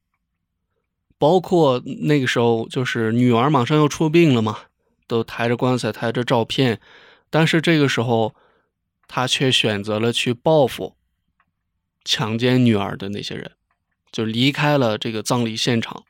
[1.17, 4.59] 包括那个时候就是女儿马上要出殡了嘛，
[5.07, 6.79] 都抬着棺材，抬着照片，
[7.29, 8.35] 但是这个时候
[9.07, 10.95] 他却选择了去报复
[12.03, 13.51] 强奸女儿的那些人，
[14.11, 16.03] 就离开了这个葬礼现场。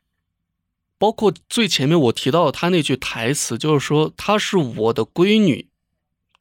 [0.98, 5.68] 包括最前面我提到他那句台词，就是说她是我的闺女，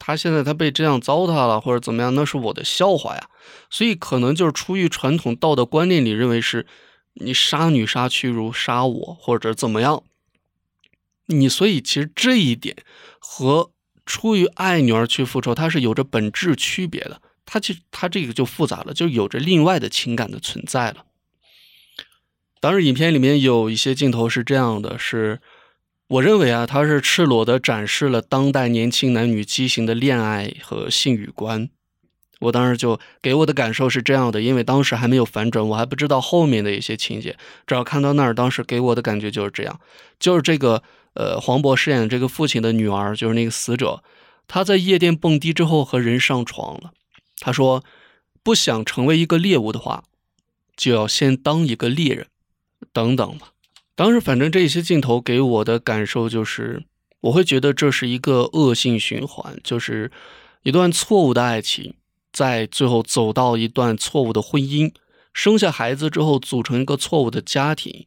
[0.05, 3.29] 他现在他被这样糟蹋了或者怎么样，那是我的笑话呀。
[3.71, 6.67] 所以可能就是出于传统道德观念里认为是，
[7.15, 10.03] 你杀女杀妻如杀我或者怎么样。
[11.27, 12.75] 你所以其实这一点
[13.21, 13.71] 和
[14.05, 17.23] 出于爱女儿去复仇，它是有着本质区别的。
[17.47, 21.05] 它其实它这个就复杂了，就有着另外的情感的存在了。
[22.61, 25.41] 当然影片里面有一些镜头是这样的，是
[26.13, 31.71] 我认为啊，他是赤裸的展示了当代年轻男女畸形的恋爱和性欲观。
[32.41, 37.39] 我当时就给我的感受是这样的，因为当时还没有反转，我还不知道后面的一些情节。
[37.67, 39.81] 只要看到那儿，当时给我的感觉就是这样，
[40.19, 40.83] 就是这个
[41.15, 44.05] 呃，黄渤饰演这个父亲的女儿，就是那个死者，
[44.47, 46.93] 他在夜店蹦迪之后和人上床了。
[47.39, 47.83] 他说，
[48.43, 50.05] 不想成为一个猎物的话，
[50.77, 52.27] 就要先当一个猎人。
[52.93, 53.53] 等等吧，
[53.95, 56.85] 当时反正这些镜头给我的感受就是，
[57.21, 60.11] 我会觉得这是一个恶性循环，就是
[60.63, 61.95] 一段错误的爱情，
[62.33, 64.93] 在最后走到一段错误的婚姻，
[65.35, 68.07] 生下孩子之后组成一个错误的家庭，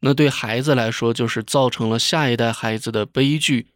[0.00, 3.68] 那对孩子来说就是造成了下一代孩子的悲剧。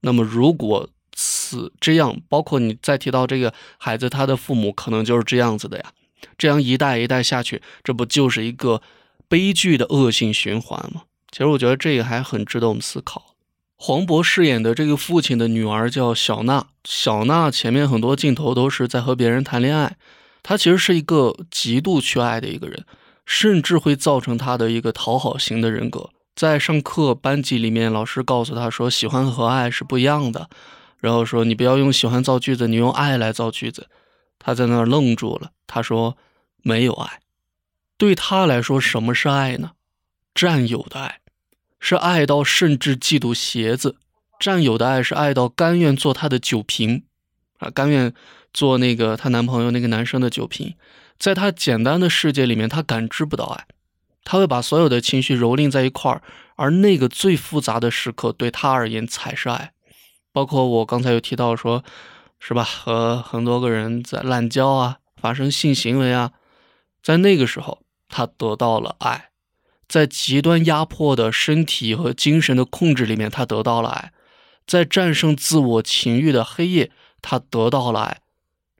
[0.00, 5.92] 那么如果此这样，包括你再提到这个孩子，他的父母可能就是这样子的呀，
[6.36, 8.82] 这样一代一代下去，这不就是一个？
[9.28, 13.34] 悲剧的恶性循环嘛，其实我觉得这个还很值得我们思考。
[13.76, 19.96] 黄渤饰演的这个父亲的女儿叫小娜，小娜前面很多镜头都是在和别人谈恋爱，
[20.42, 22.84] 她其实是一个极度缺爱的一个人，
[23.24, 26.10] 甚至会造成她的一个讨好型的人格。
[26.34, 30.48] 在上课班级里面，老师告诉她说，喜欢和爱是不一样的，
[30.98, 33.88] 然后说你不要用喜欢造句子，你用爱来造句子。
[34.38, 36.16] 她在那儿愣住了，她说
[36.62, 37.20] 没有爱。
[37.98, 39.72] 对他来说，什么是爱呢？
[40.32, 41.18] 占有的爱，
[41.80, 43.96] 是爱到甚至嫉妒鞋子；
[44.38, 47.02] 占有的爱是爱到甘愿做他的酒瓶，
[47.58, 48.14] 啊，甘愿
[48.54, 50.76] 做那个她男朋友那个男生的酒瓶。
[51.18, 53.66] 在他简单的世界里面，他感知不到爱，
[54.22, 56.22] 他会把所有的情绪蹂躏在一块儿，
[56.54, 59.72] 而那个最复杂的时刻对他而言才是爱。
[60.32, 61.82] 包括我刚才有提到说，
[62.38, 62.62] 是吧？
[62.62, 66.30] 和很多个人在滥交啊，发生性行为啊，
[67.02, 67.82] 在那个时候。
[68.08, 69.30] 他得到了爱，
[69.86, 74.10] 在极端压迫的身体和精神的控制里面，他得到了爱；
[74.66, 76.90] 在战胜自我情欲的黑夜，
[77.22, 78.16] 他得到了爱；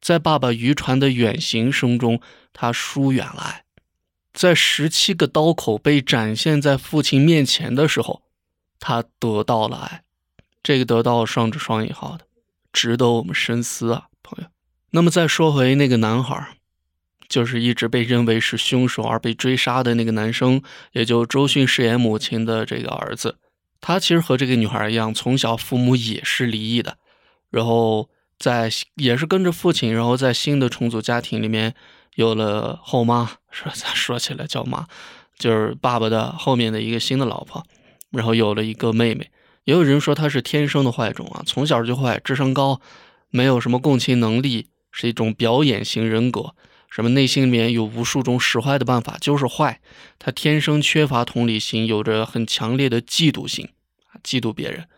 [0.01, 2.21] 在爸爸渔船的远行声中，
[2.53, 3.65] 他疏远了爱；
[4.33, 8.23] 在十七个刀口被展现在父亲面前的时候，
[8.81, 10.05] 他得到了爱。
[10.63, 12.27] 这个得到双指双引号的，
[12.73, 14.51] 值得我们深思啊，朋友。
[14.91, 16.58] 那么再说回那个男孩。
[17.29, 20.63] 就是一直被认为是凶手而被追杀的那个男生，
[20.93, 23.37] 也就周迅饰演母亲的这个儿子，
[23.81, 26.97] 他其实和这个女孩一样，从小父母也是离异的，
[27.51, 31.75] 然后在也是跟着父亲，然后在新的重组家庭里面
[32.15, 34.87] 有了后妈，说 咱说起来叫妈，
[35.39, 37.65] 就是爸爸的后面的一个新的老婆，
[38.11, 39.31] 然后有了一个妹妹。
[39.65, 42.81] 也有人说他是天生的坏种啊，从小就坏，智商高，
[43.29, 46.55] 没有什么共情能力，是一种表演型人格。
[46.91, 49.81] 什么内心里面有无数种使坏的办法，就是坏。
[50.19, 53.69] 他天生缺乏同理心，有着很强烈的嫉妒心，
[54.25, 54.89] 嫉妒别人。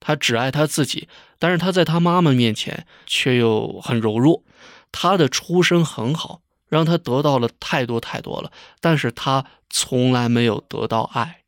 [0.00, 4.42] 他只爱他自己，但是他在他妈妈面前却又很柔弱。
[4.90, 11.42] 他的出身很好，让他得到了太多太多了，但是他从来没有得到爱。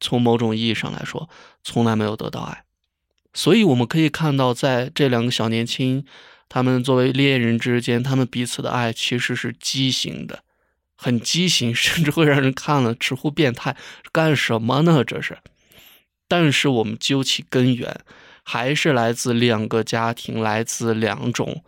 [0.00, 1.28] 从某种意义上来说，
[1.62, 2.64] 从来没有得到爱。
[3.34, 6.04] 所以我们可以看到，在这两个小年轻。
[6.50, 10.42] 他们作为恋人之间，他们彼此的爱其实是畸形的，
[10.96, 13.76] 很畸形， 甚至会让人看了直呼变态。
[14.10, 15.04] 干什么呢？
[15.04, 15.38] 这是。
[16.26, 18.00] 但是我们究其根源，
[18.42, 21.62] 还是来自两个家庭，来自两种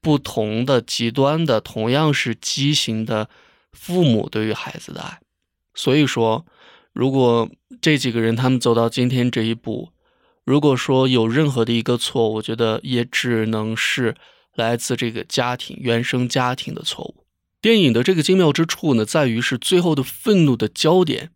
[0.00, 3.28] 不同的极端的，同样是畸形的
[3.72, 5.18] 父母对于孩子的爱。
[5.74, 6.46] 所以说，
[6.92, 9.90] 如果这几个人他们走到今天这一步。
[10.44, 14.16] 如果说有任何的一个错，我觉得也只能是
[14.54, 17.26] 来自这个家庭原生家庭的错误。
[17.60, 21.30] 电影的这个精妙之处呢，在于是最后的愤怒的焦点，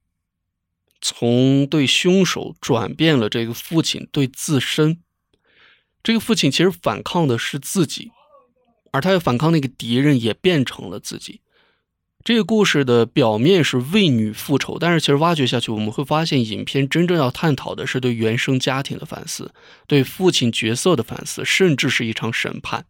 [1.00, 5.00] 从对凶手转变了这个父亲对自身。
[6.02, 8.10] 这个父亲其实反抗的是自己，
[8.90, 11.42] 而他要反抗那个敌人，也变成了自己。
[12.24, 19.52] 这个故事的表面是为女复仇，但是其实挖掘下去，我们会发现，影片真正要探讨的是对原生家庭的反思，
[19.86, 22.86] 对父亲角色的反思，甚至是一场审判。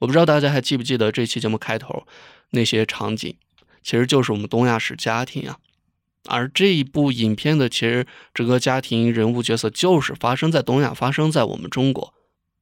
[0.00, 2.06] 我不知道大家还记不记得这期节目开头
[2.50, 3.34] 那些场景，
[3.82, 5.56] 其实就是我们东亚式家庭啊。
[6.26, 12.12] 而这一部影片的其实整个家庭人物角色就是发生在东亚，发生在我们中国。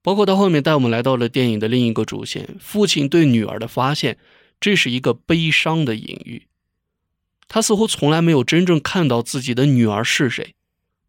[0.00, 4.16] 包括到后面带我们来到了电影的另一个主线，父亲对女儿的发现。
[4.64, 6.46] 这是一个悲伤的隐喻，
[7.48, 10.54] 他似乎从来没有真正看到自己的女儿是谁，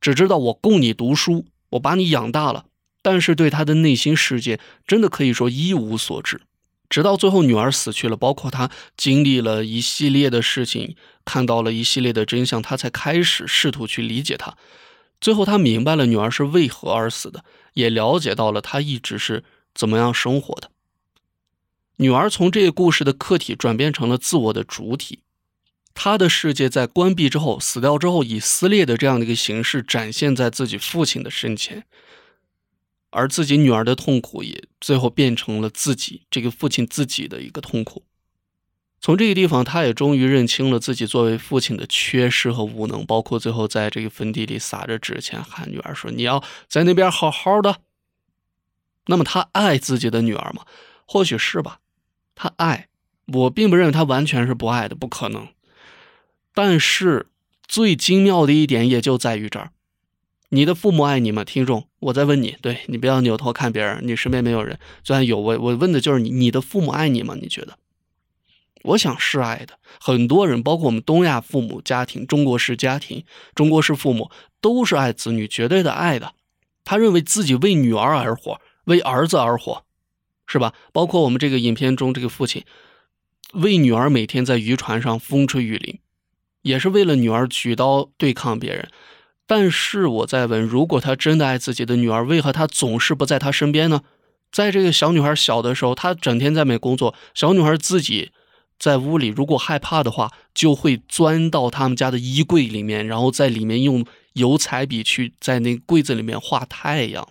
[0.02, 2.66] 只知道我供你读书，我把你养大了，
[3.02, 6.42] 但是对他的内心世界真的可以说一无所知。
[6.90, 14.58] 直到最后女儿死去了，包括他经历了一系列的事情，看到了一系列的真相，他才开始试图去理解她。
[15.22, 20.72] 最后他明白了女儿是为何而死的，也了解到了她一直是怎么样生活的。
[21.98, 25.20] 女儿从这个故事的客体转变成了自我的主体，
[25.94, 31.86] 她的世界在关闭之后、死掉之后，以撕裂的这样的一个形式展现在自己父亲的身前，
[33.12, 38.04] 而自己女儿的痛苦也最后变成了自己这个父亲自己的一个痛苦。
[39.00, 47.82] 从这个地方，他也终于认清了自己作为父亲的缺失和无能，包括最后在这个坟地里撒着纸钱，喊女儿说：“你要在那边好好的。”
[49.08, 50.66] 那么他爱自己的女儿吗？
[51.06, 51.80] 或许是吧。
[52.36, 52.90] 他爱
[53.28, 55.48] 我，并不认为他完全是不爱的，不可能。
[56.54, 57.28] 但是
[57.68, 59.72] 最精妙的一点也就在于这儿：
[60.50, 61.44] 你的父母爱你吗？
[61.44, 64.78] 听众，我在问你，对你不要扭头看别人，你身边没有人。
[65.02, 67.36] 就算有，我我问的就是你，你的父母爱你吗？
[67.42, 67.78] 你觉得？
[68.84, 69.80] 我想是爱的。
[70.00, 73.24] 很多人，包括我们东亚父母家庭、中国式家庭、
[73.56, 74.30] 中国式父母，
[74.62, 76.34] 都是爱子女、绝对的爱的。
[76.84, 79.84] 他认为自己为女儿而活，为儿子而活。
[80.48, 80.74] 是吧？
[80.92, 82.64] 包括我们这个影片中这个父亲，
[83.54, 86.00] 为女儿每天在渔船上风吹雨淋，
[86.62, 88.90] 也是为了女儿举刀对抗别人。
[89.48, 94.02] 但是我在问：如果他真的爱自己的女儿，为何他总是不在她身边呢？
[94.52, 98.32] 在这个小女孩小的时候，她整天在外面工作，小女孩自己
[98.80, 107.28] 在屋里，如果害怕的话，就会钻到他们家的衣柜里面，然后在里面用油彩笔去在那柜子里面画太阳。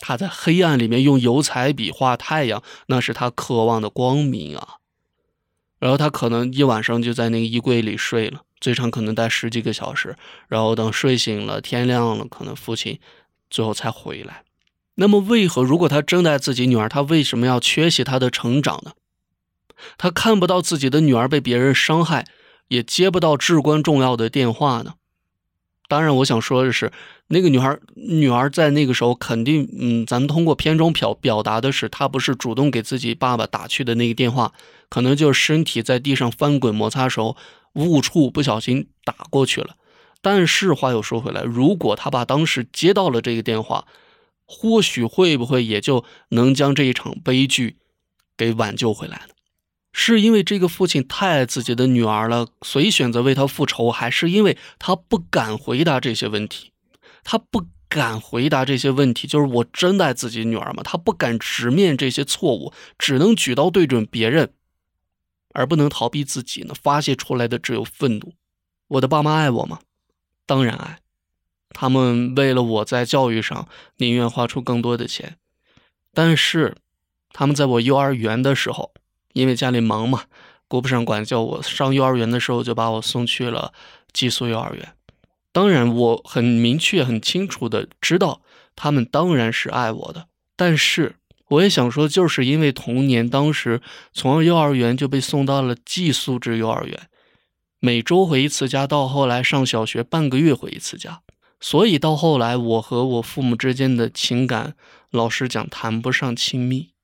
[0.00, 4.76] 他在黑暗里面用油彩笔画太阳，那是他渴望的光明啊。
[5.78, 10.16] 然后他可能一晚上就在那个衣柜里睡了，最长可能待十几个小时。
[10.48, 12.98] 然后等睡醒了，天亮了，可能父亲
[13.50, 14.42] 最后才回来。
[14.94, 18.92] 那么，为何如果他真爱自己女儿，他为什么要缺席她的成长呢？
[19.98, 22.24] 他看不到自己的女儿被别人伤害，
[22.68, 24.94] 也接不到至关重要的电话呢？
[25.88, 26.90] 当然，我想说的是，
[27.28, 34.52] 那个女孩女儿在那个时候肯定，嗯，咱们通过片中表表达的是，她不是主动给自己爸爸打去的那个电话，
[34.88, 37.36] 可能就是身体在地上翻滚摩擦时候
[37.74, 39.76] 误触，不小心打过去了。
[40.20, 43.86] 但是话又说回来，如果他爸当时接到了这个电话，
[44.44, 47.76] 或许会不会也就能将这一场悲剧
[48.36, 49.34] 给挽救回来呢？
[49.98, 56.70] 是因为这个父亲太爱自己的女儿了，所以选择为她复仇，还是因为他不敢回答这些问题？
[57.24, 60.82] 他不敢回答这些问题，就是我真的爱自己女儿吗？
[60.82, 64.52] 他不敢直面这些错误，只能举刀对准别人，
[65.54, 66.74] 而不能逃避自己呢？
[66.74, 68.34] 发泄出来的只有愤怒。
[68.88, 69.78] 我的爸妈爱我吗？
[70.44, 70.98] 当然爱。
[71.70, 73.66] 他们为了我在教育上
[73.96, 75.38] 宁愿花出更多的钱，
[76.12, 76.76] 但是
[77.30, 78.92] 他们在我幼儿园的时候。
[79.36, 80.22] 因为家里忙嘛，
[80.66, 81.62] 顾不上管教我。
[81.62, 83.74] 上幼儿园的时候就把我送去了
[84.10, 84.94] 寄宿幼儿园。
[85.52, 88.40] 当然，我很明确、很清楚的知道，
[88.74, 90.28] 他们当然是爱我的。
[90.56, 91.16] 但是，
[91.48, 93.82] 我也想说，就是因为童年当时
[94.14, 97.08] 从幼儿园就被送到了寄宿制幼儿园，
[97.78, 101.20] 每周回一次家，到后来上小学半个月回一次家，
[101.60, 104.74] 所以到后来我和我父母之间的情感，
[105.10, 106.95] 老实讲谈不上亲密。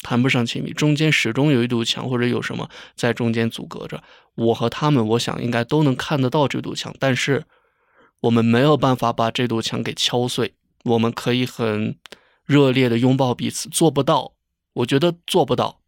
[0.00, 4.02] 谈不上亲密，中间始终有一堵墙，或者有什么在中间阻隔着
[4.36, 5.04] 我和他们。
[5.08, 7.44] 我想应该都能看得到这堵墙，但是
[8.20, 10.54] 我们没有办法把这堵墙给敲碎。
[10.84, 11.96] 我们可以很
[12.44, 14.34] 热烈的拥抱彼此，做不到。
[14.74, 15.80] 我觉得做不到。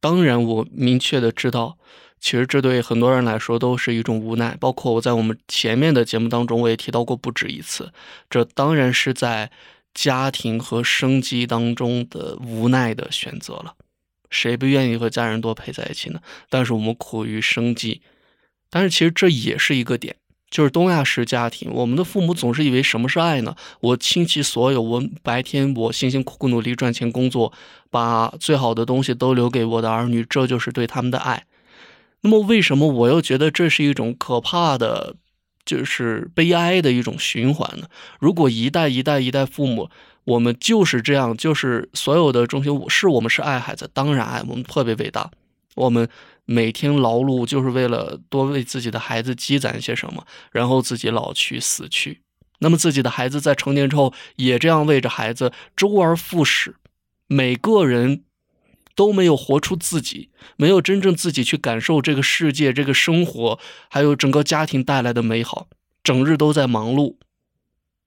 [0.00, 1.76] 当然，我明确的知道，
[2.18, 4.56] 其实这对很多人来说都是一种无奈。
[4.58, 7.92] 包括我在我们前面的节目当中，我也提到过不止一次。
[8.30, 9.50] 这当然是在。
[9.94, 13.74] 家庭和生计当中的无奈的选择了，
[14.30, 16.20] 谁不愿意和家人多陪在一起呢？
[16.48, 18.00] 但是我们苦于生计，
[18.70, 20.16] 但是其实这也是一个点，
[20.50, 23.56] 就是东亚式家庭，我们的父母总是以为什么是爱呢？
[23.80, 27.52] 我倾其所有，我白天我辛辛苦苦努力赚钱工作，
[27.90, 31.44] 把最好的东西都留给我的儿女，这就是对他们的爱。
[32.20, 35.16] 那么为什么我又觉得这是一种可怕的？
[35.68, 37.86] 就是悲哀的一种循环呢。
[38.18, 39.90] 如果一代一代一代父母，
[40.24, 45.30] 我们就是这样，就是所有的中心，是我们是爱孩子，当然爱，我们特别伟大。
[45.74, 46.08] 我们
[46.46, 52.22] 每天劳碌就是为了多为自己的孩子积攒一些什么，然后自己老去死去。
[52.60, 56.76] 那么自己的孩子在成年之后，也这样为着孩子周而复始。
[57.26, 58.24] 每个人。
[58.98, 65.68] 都没有活出自己，没有真正自己去感受这个世界、这个生活，还有整个家庭带来的美好，
[66.02, 67.14] 整日都在忙碌，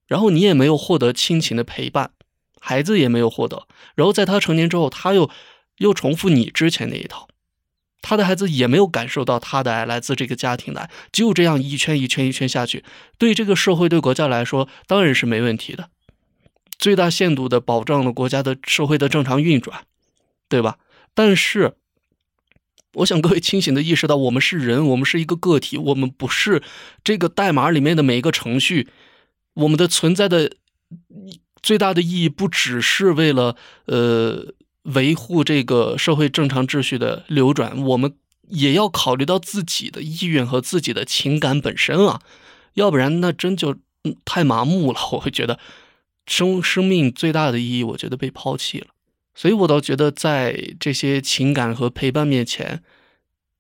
[0.06, 2.12] 然后你也没有获得亲情的陪伴，
[2.60, 5.30] 孩子也没有获得，然后在他成年之后，他又
[5.78, 7.30] 又重复你之前那一套，
[8.02, 12.84] 他的孩子也没有感受到他的爱来自这个家庭的爱，就这样一圈一圈一圈下去，
[13.18, 15.89] 对这个社会、对国家来说当然是没问题的，
[16.78, 19.86] 最大限度的保障了国家的社会的正常运转。
[20.52, 20.78] 对吧？
[21.14, 21.76] 但是，
[22.95, 26.62] 我想各位清醒的意识到，我们是人，我们是一个个体，我们不是
[27.06, 28.89] 这个代码里面的每一个程序。
[29.54, 30.52] 我们的存在的
[31.64, 38.14] 最大的意义，不只是为了呃维护这个社会正常秩序的流转，我们
[38.49, 42.22] 也要考虑到自己的意愿和自己的情感本身啊，
[42.74, 43.78] 要不然那真就
[44.26, 44.99] 太麻木了。
[45.14, 45.58] 我会觉得
[46.26, 48.88] 生生命最大的意义，我觉得被抛弃了。
[49.34, 52.84] 所以我倒觉得，在这些情感和陪伴面前，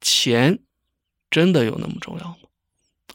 [0.01, 0.59] 钱
[1.29, 2.35] 真的有那么重要吗？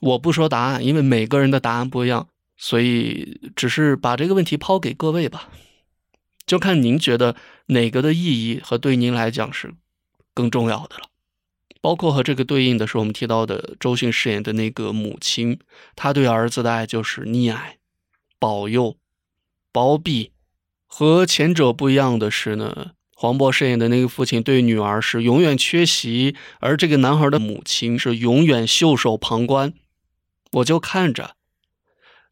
[0.00, 5.50] 我不说答案，因为每个人的答案不一样，所以只是把这个问题抛给各位吧，
[6.46, 7.36] 就看您觉得
[7.66, 9.74] 哪个的意义和对您来讲是
[10.32, 11.10] 更重要的了。
[11.82, 15.60] 包括和这个对应的是我们提到的周迅饰演的那个母亲，
[15.94, 17.78] 她对儿子的爱就是溺爱、
[18.38, 18.96] 保佑、
[19.70, 20.32] 包庇。
[20.98, 29.74] 和前者不一样的是呢，黄渤饰演的那个父亲对女儿是永远缺席，而这个男孩的母亲是永远袖手旁观。
[30.52, 31.32] 我就看着，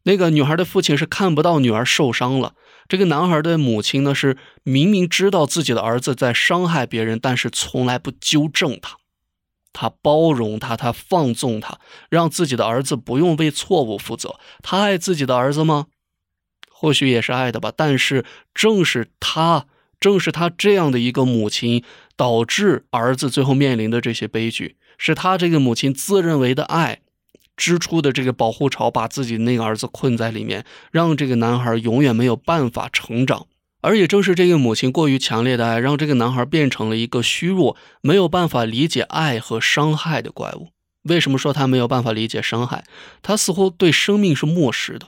[0.01, 2.55] 那个女孩的父亲是看不到女儿受伤了，
[2.87, 8.97] 这个男孩的母亲呢是明明知道自己的儿子在伤害别人，但是从来不纠正他，
[9.73, 11.77] 他包容他，他放纵他，
[12.09, 14.39] 让自己的儿子不用为错误负责。
[14.63, 15.85] 他爱自己的儿子吗？
[16.77, 19.65] 或许也是爱的吧，但是正是他，
[19.97, 21.81] 正是他这样的一个母亲，
[22.17, 26.99] 导致儿子最后面临的这些悲剧，是他这个母亲自认为的爱，
[27.55, 33.47] 支出的这个保护巢，把自己那个儿子困在里面，让这个男孩永远没有办法成长。
[33.81, 40.69] 而也正是这个母亲过于强烈的爱，让这个男孩变成了一个虚弱、没有办法理解爱和伤害的怪物。
[41.03, 42.83] 为什么说他没有办法理解伤害？
[43.21, 45.07] 他似乎对生命是漠视的。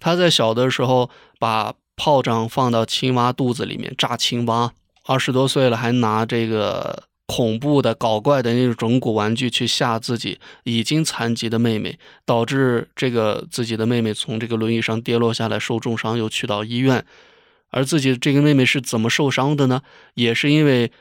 [0.00, 4.72] 他在小的时候把炮仗放到青蛙肚子里面炸青蛙，
[5.06, 17.04] 二十多岁了还拿这个恐怖的、搞怪的那种整蛊玩具去吓自己已经残疾的妹妹，导致这个自己的妹妹从这个轮椅上跌落下来受重伤，又去到医院。
[17.70, 19.82] 而自己这个妹妹是怎么受伤的呢？
[20.14, 20.92] 也是因为，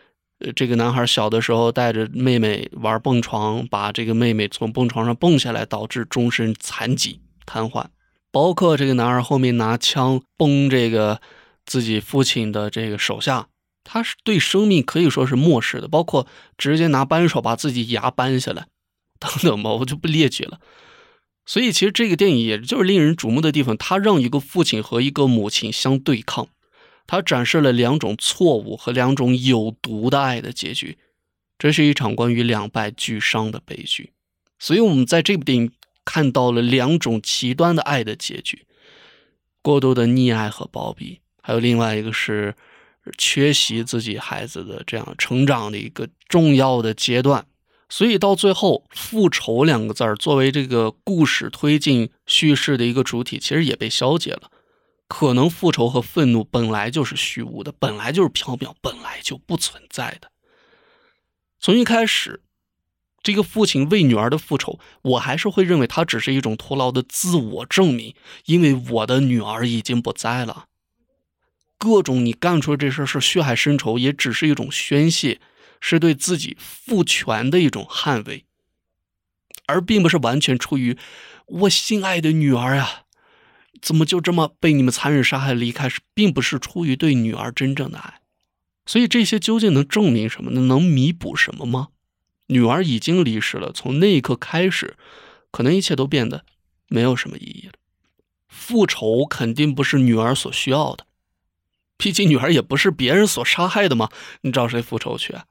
[0.55, 7.85] 这个男孩小的时候带着妹妹玩蹦床，把这个妹妹从蹦床上蹦下来，导致终身残疾瘫痪。
[8.33, 11.21] 包括这个男二后面拿枪崩这个
[11.67, 13.47] 自己父亲的这个手下，
[13.83, 16.25] 他是对生命可以说是漠视的，包括
[16.57, 18.65] 直接拿扳手把自己牙扳下来，
[19.19, 20.59] 等等吧，我就不列举了。
[21.45, 26.47] 所以，其实这个电影也就是令人瞩目的地方，他让一个父亲和一个母亲相对抗。
[27.05, 30.97] 他展示了两种错误和两种有毒的爱的结局，
[31.59, 34.13] 这是一场关于两败俱伤的悲剧。
[34.57, 35.71] 所以，我们在这部电影
[36.05, 38.65] 看到了两种极端的爱的结局：
[39.61, 42.55] 过度的溺爱和包庇，还有另外一个是
[43.17, 47.45] 缺席自己孩子的这样成长的一个重要的阶段。
[47.89, 54.49] 所以，到最后，“复仇”两个字儿作为这个故事推进叙事的一个主体，其实也被消解了。
[55.07, 60.31] 可能复仇和愤怒本来就是虚无的，本来就是缥缈，本来就不存在的。
[61.59, 62.41] 从一开始，
[63.23, 68.13] 这个父亲为女儿的复仇，我还是会认为他只是一种徒劳的自我证明，
[68.45, 70.65] 因为我的女儿已经不在了。
[71.77, 75.39] 各种你干出的这事是血海深仇，也只是一种宣泄，
[75.79, 78.45] 是对自己父权的一种捍卫，
[79.65, 80.97] 而并不是完全出于
[81.45, 83.03] 我心爱的女儿呀。
[83.81, 85.89] 怎么就这么被你们残忍杀害离开？
[85.89, 88.21] 是并不是出于对女儿真正的爱，
[88.85, 90.61] 所以这些究竟能证明什么呢？
[90.61, 91.89] 能弥补什么吗？
[92.47, 94.97] 女儿已经离世了，从那一刻开始，
[95.51, 96.45] 可能一切都变得
[96.87, 97.73] 没有什么意义了。
[98.47, 101.05] 复仇肯定不是女儿所需要的，
[101.97, 104.09] 毕竟女儿也不是别人所杀害的嘛，
[104.41, 105.33] 你找谁复仇去？
[105.33, 105.45] 啊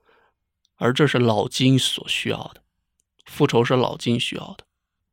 [0.77, 2.63] 而这是老金所需要的，
[3.25, 4.65] 复仇是老金需要的。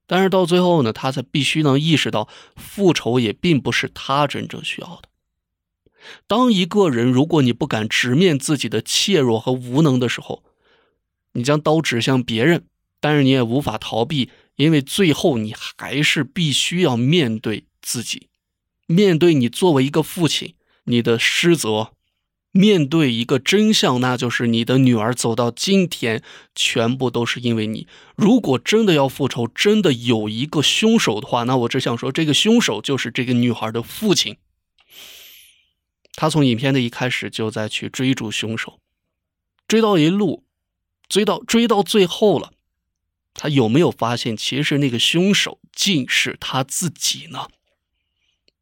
[0.07, 5.09] 但是到最后呢，他才必须能意识到，复仇也并不是他真正需要的。
[6.25, 10.43] 当一个人，如果你不敢直面自己的怯弱和无能的时候，
[11.33, 12.65] 你将刀指向别人，
[12.99, 18.27] 但是你也无法逃避，因为最后你还是必须要面对自己，
[18.87, 20.55] 面对你作为一个父亲
[20.85, 21.93] 你的失责。
[22.51, 26.23] 面对一个真相，那就是你的女儿走到今天，
[26.55, 27.87] 全部都是因为你。
[28.15, 34.37] 如果真的要复仇，真的有一个凶手的话，那我只想说，这个凶手就是这个女孩的父亲。
[36.15, 38.79] 他从影片的一开始就在去追逐凶手，
[39.67, 40.43] 追到一路，
[41.09, 42.51] 追到追到最后了，
[43.33, 47.47] 他有没有发现，其实那个凶手竟是他自己呢？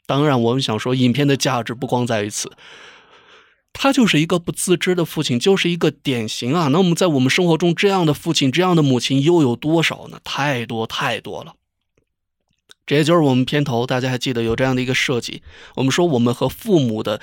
[0.06, 2.54] 当然，我们想说，影片的价值不光在于此。
[3.74, 6.70] 他就是一个不自知的父亲，就是一个典型啊。
[6.70, 10.20] 那我们在我们生活中，这样的父亲、这样的母亲又有多少呢？
[10.24, 11.56] 太多太多了。
[12.86, 15.44] 这也就是我们片头，大家还记得有这样的一个设计。
[15.76, 17.22] 我们说，我们和父母的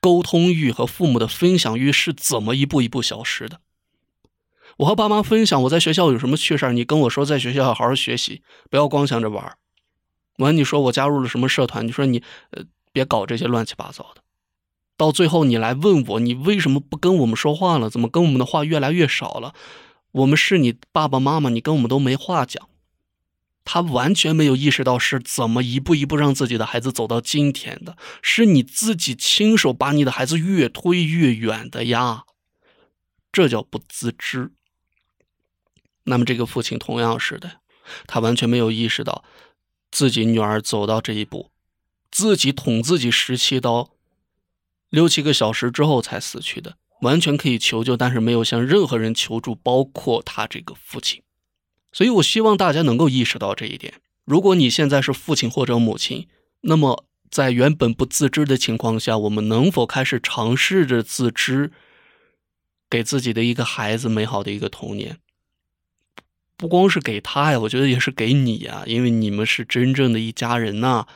[0.00, 3.60] 沟通欲和父母的分享欲是怎么一步一步消失的？
[4.78, 9.56] 我和爸妈分享我在学校有什么趣事儿，你跟我说在学校好好学习，不要光想着玩儿。
[10.38, 11.86] 完，你说我加入了什么社团？
[11.86, 14.22] 你说你呃，别搞这些乱七八糟的。
[14.96, 17.88] 到最后，你来问我，你为什么不跟我们说话了？
[17.88, 19.54] 怎么跟我们的话越来越少了？
[20.12, 22.68] 我们是你爸爸妈妈，你跟我们都没话讲。
[23.64, 32.24] 他完全没有意识到是怎么一步一步让自己的孩子走到今天的，是你自己亲手把你的孩子越推越远的呀。
[33.32, 34.52] 这叫不自知。
[36.04, 37.60] 那么这个父亲同样是的，
[38.06, 39.24] 他完全没有意识到
[39.90, 41.50] 自己女儿走到这一步，
[42.10, 43.90] 自己捅自己十七刀。
[44.90, 51.22] 六七个小时之后才死去的，完全可以求救，但是没有向任何人求助，包括他这个父亲。
[51.90, 53.94] 所以我希望大家能够意识到这一点。
[54.24, 56.28] 如果你现在是父亲或者母亲，
[56.60, 61.72] 那么在原本不自知的情况下，我们能否开始尝试着自知，
[62.88, 65.18] 给自己的一个孩子美好的一个童年？
[66.56, 71.06] 不光是给他呀，我觉得也是给你呀，因为你们是真正的一家人呐。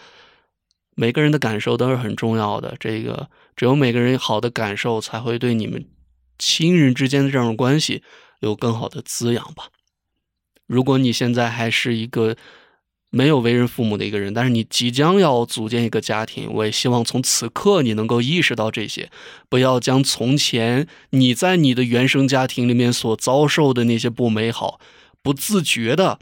[0.95, 5.87] 每个人的感受都是很重要的，这个只有每个人好的感受，才会对你们
[6.39, 8.03] 亲人之间的这种关系
[8.41, 9.69] 有更好的滋养吧。
[10.67, 12.37] 如果你现在还是一个
[13.11, 19.09] 没有为人父母的一个人，但是你即将要组建一个家庭，我也希望从此刻你能够意识到这些，
[19.49, 24.81] 不要将从前你在你的原生家庭里面所遭受的那些不美好，
[25.23, 26.19] 不自觉的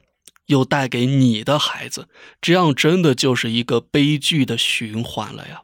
[0.46, 2.08] 又带给你的孩子，
[2.40, 5.62] 这样真的就是一个悲剧的循环了呀，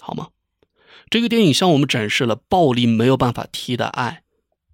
[0.00, 0.28] 好吗？
[1.10, 4.22] 这个电影向我们展示了暴力没有办法替代爱。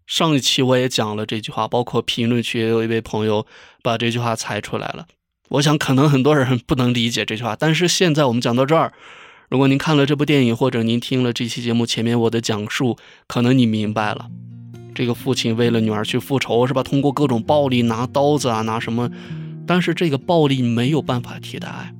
[0.07, 3.47] 上一期我也讲了这句话，包括评论区也有一位朋友
[3.83, 5.07] 把这句话猜出来了。
[5.51, 8.93] 我想可能很多人不能理解这句话，但是现在我们讲到这儿，
[9.49, 12.97] 如果您看了这部电影，或者您听了这期节目前面我的讲述，
[13.27, 14.31] 可能你明白了，
[14.95, 16.83] 这个父亲为了女儿去复仇，是吧？
[16.83, 19.11] 通过各种暴力，拿刀子啊，拿什么？
[19.67, 21.95] 但是这个暴力没有办法替代爱。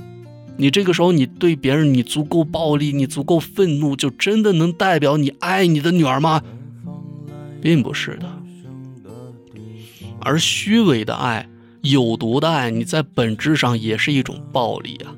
[0.57, 6.43] 你这个时候，你对别人你足够暴力，你足够愤怒，就真的能代表你爱你的女儿吗？
[7.63, 8.31] 并不是的。
[10.21, 11.49] 而虚伪的爱、
[11.81, 15.15] 有毒的爱，你在本质上也是一种暴力啊。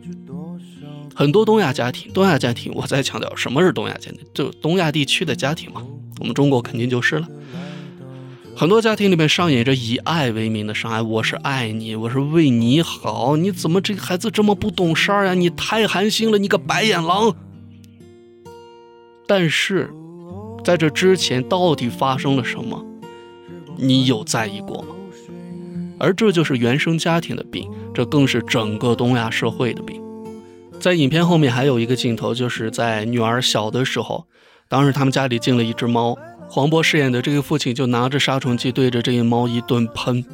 [1.15, 4.21] 很多东亚家庭，东亚家庭，我再强调，什么是东亚家庭？
[4.33, 5.83] 就东亚地区的家庭嘛。
[6.23, 7.27] 我们中国肯定就是了。
[8.55, 15.35] 很多家庭里面上演着以爱为名的伤害，我是爱你，我是为你好，你怎么这个孩子这么不懂事儿呀？
[15.35, 17.35] 你太寒心了，你个白眼狼！
[19.27, 19.91] 但是，
[20.65, 22.87] 在这之前到底发生了什么？
[23.77, 24.95] 你有在意过吗？
[25.99, 30.01] 而这就是原生家庭的病，这更是整个东亚社会的病。
[30.79, 34.27] 在影片后面还有一个镜头，就是在女儿小的时候，
[34.73, 36.17] 当时他们家里进了一只猫。
[36.49, 40.25] 黄渤饰演的这个父亲就拿着杀虫剂对着这个猫一顿喷，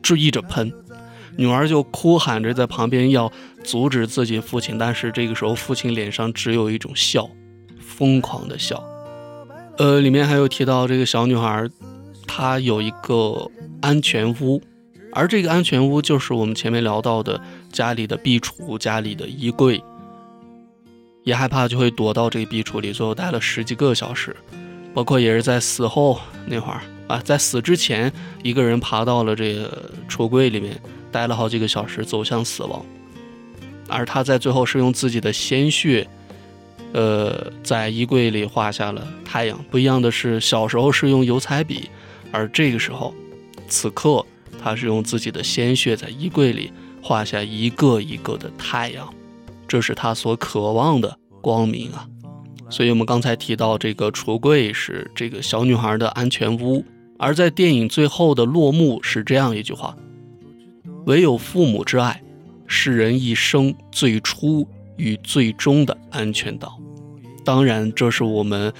[0.00, 0.72] 追着喷，
[1.36, 3.32] 女儿就哭喊着在旁边要
[3.64, 7.28] 阻止自己父亲，但是这个时候父亲脸上只有一种笑，
[7.80, 8.80] 疯狂的笑。
[9.78, 11.68] 呃，里面还有提到这个小女孩，
[12.28, 14.62] 她有一个安全屋，
[15.12, 17.40] 而这个安全屋就是我们前面聊到的
[17.72, 19.82] 家里的壁橱、家里的衣柜，
[21.22, 24.34] 也害怕就会躲到这个壁橱里，最后待了十几个小时。
[24.92, 28.12] 包括也是在死后那会儿啊，在死之前，
[28.42, 30.80] 一个人爬到了这个橱柜里面，
[31.12, 32.84] 待了好几个小时，走向死亡。
[33.88, 36.06] 而他在最后是用自己的鲜血，
[36.92, 39.64] 呃，在衣柜里画下了太阳。
[39.70, 41.88] 不一样的是，小时候是用油彩笔，
[42.32, 43.14] 而这个时候，
[43.68, 44.26] 此刻
[44.60, 49.12] 他是用自己的鲜血在衣柜里画下一个一个的太阳，
[49.70, 52.08] 这是他所渴望的光明啊。
[52.68, 56.84] 所以，我们刚才提到这个橱柜是这个小女孩的安全屋，
[57.20, 59.96] 而在电影最后的落幕是这样一句话
[61.06, 62.20] ：“唯有父母之爱，
[62.66, 64.66] 是人一生最初
[64.96, 66.80] 与最终的安全岛。”
[67.46, 68.72] 当然，这是我们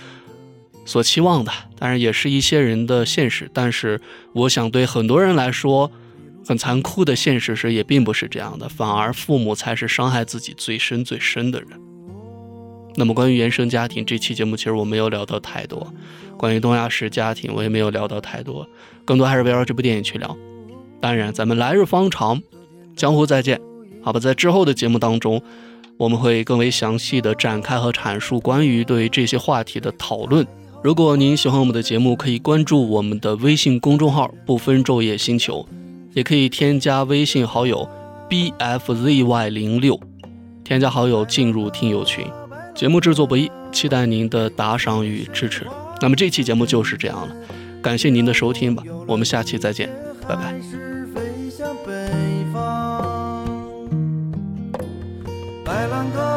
[0.85, 3.49] 所期望的，当然也是一些人的现实。
[3.55, 4.01] 但是，
[4.33, 5.93] 我想对很多人来说，
[6.47, 11.69] 很残酷的现实是，也并不是这样的，反而父母才是伤害自己最深最深的人。
[12.97, 15.93] 那么关于原生家庭这期节目，其实我没有聊到太多。
[16.37, 18.67] 关于东亚式家庭，我也没有聊到太多，
[19.05, 20.37] 更多还是围绕这部电影去聊。
[21.01, 22.43] 当然，咱们来日方长，
[22.97, 23.61] 江湖再见。
[24.03, 25.41] 好吧，在之后的节目当中，
[25.99, 30.47] 我们会更为详细的展开和阐述关于对这些话题的讨论。
[30.83, 35.67] 如果您喜欢我们的节目，可以关注我们的微信公众号“不分昼夜星球”，
[36.13, 37.89] 也可以添加微信好友
[38.29, 39.99] bfzy 零六，
[40.65, 42.25] 添加好友进入听友群。
[42.75, 45.67] 节目制作不易，期待您的打赏与支持。
[46.01, 47.35] 那么这期节目就是这样了，
[47.83, 49.91] 感谢您的收听吧，我们下期再见，
[50.27, 50.55] 拜拜。
[55.65, 56.30] 白浪哥，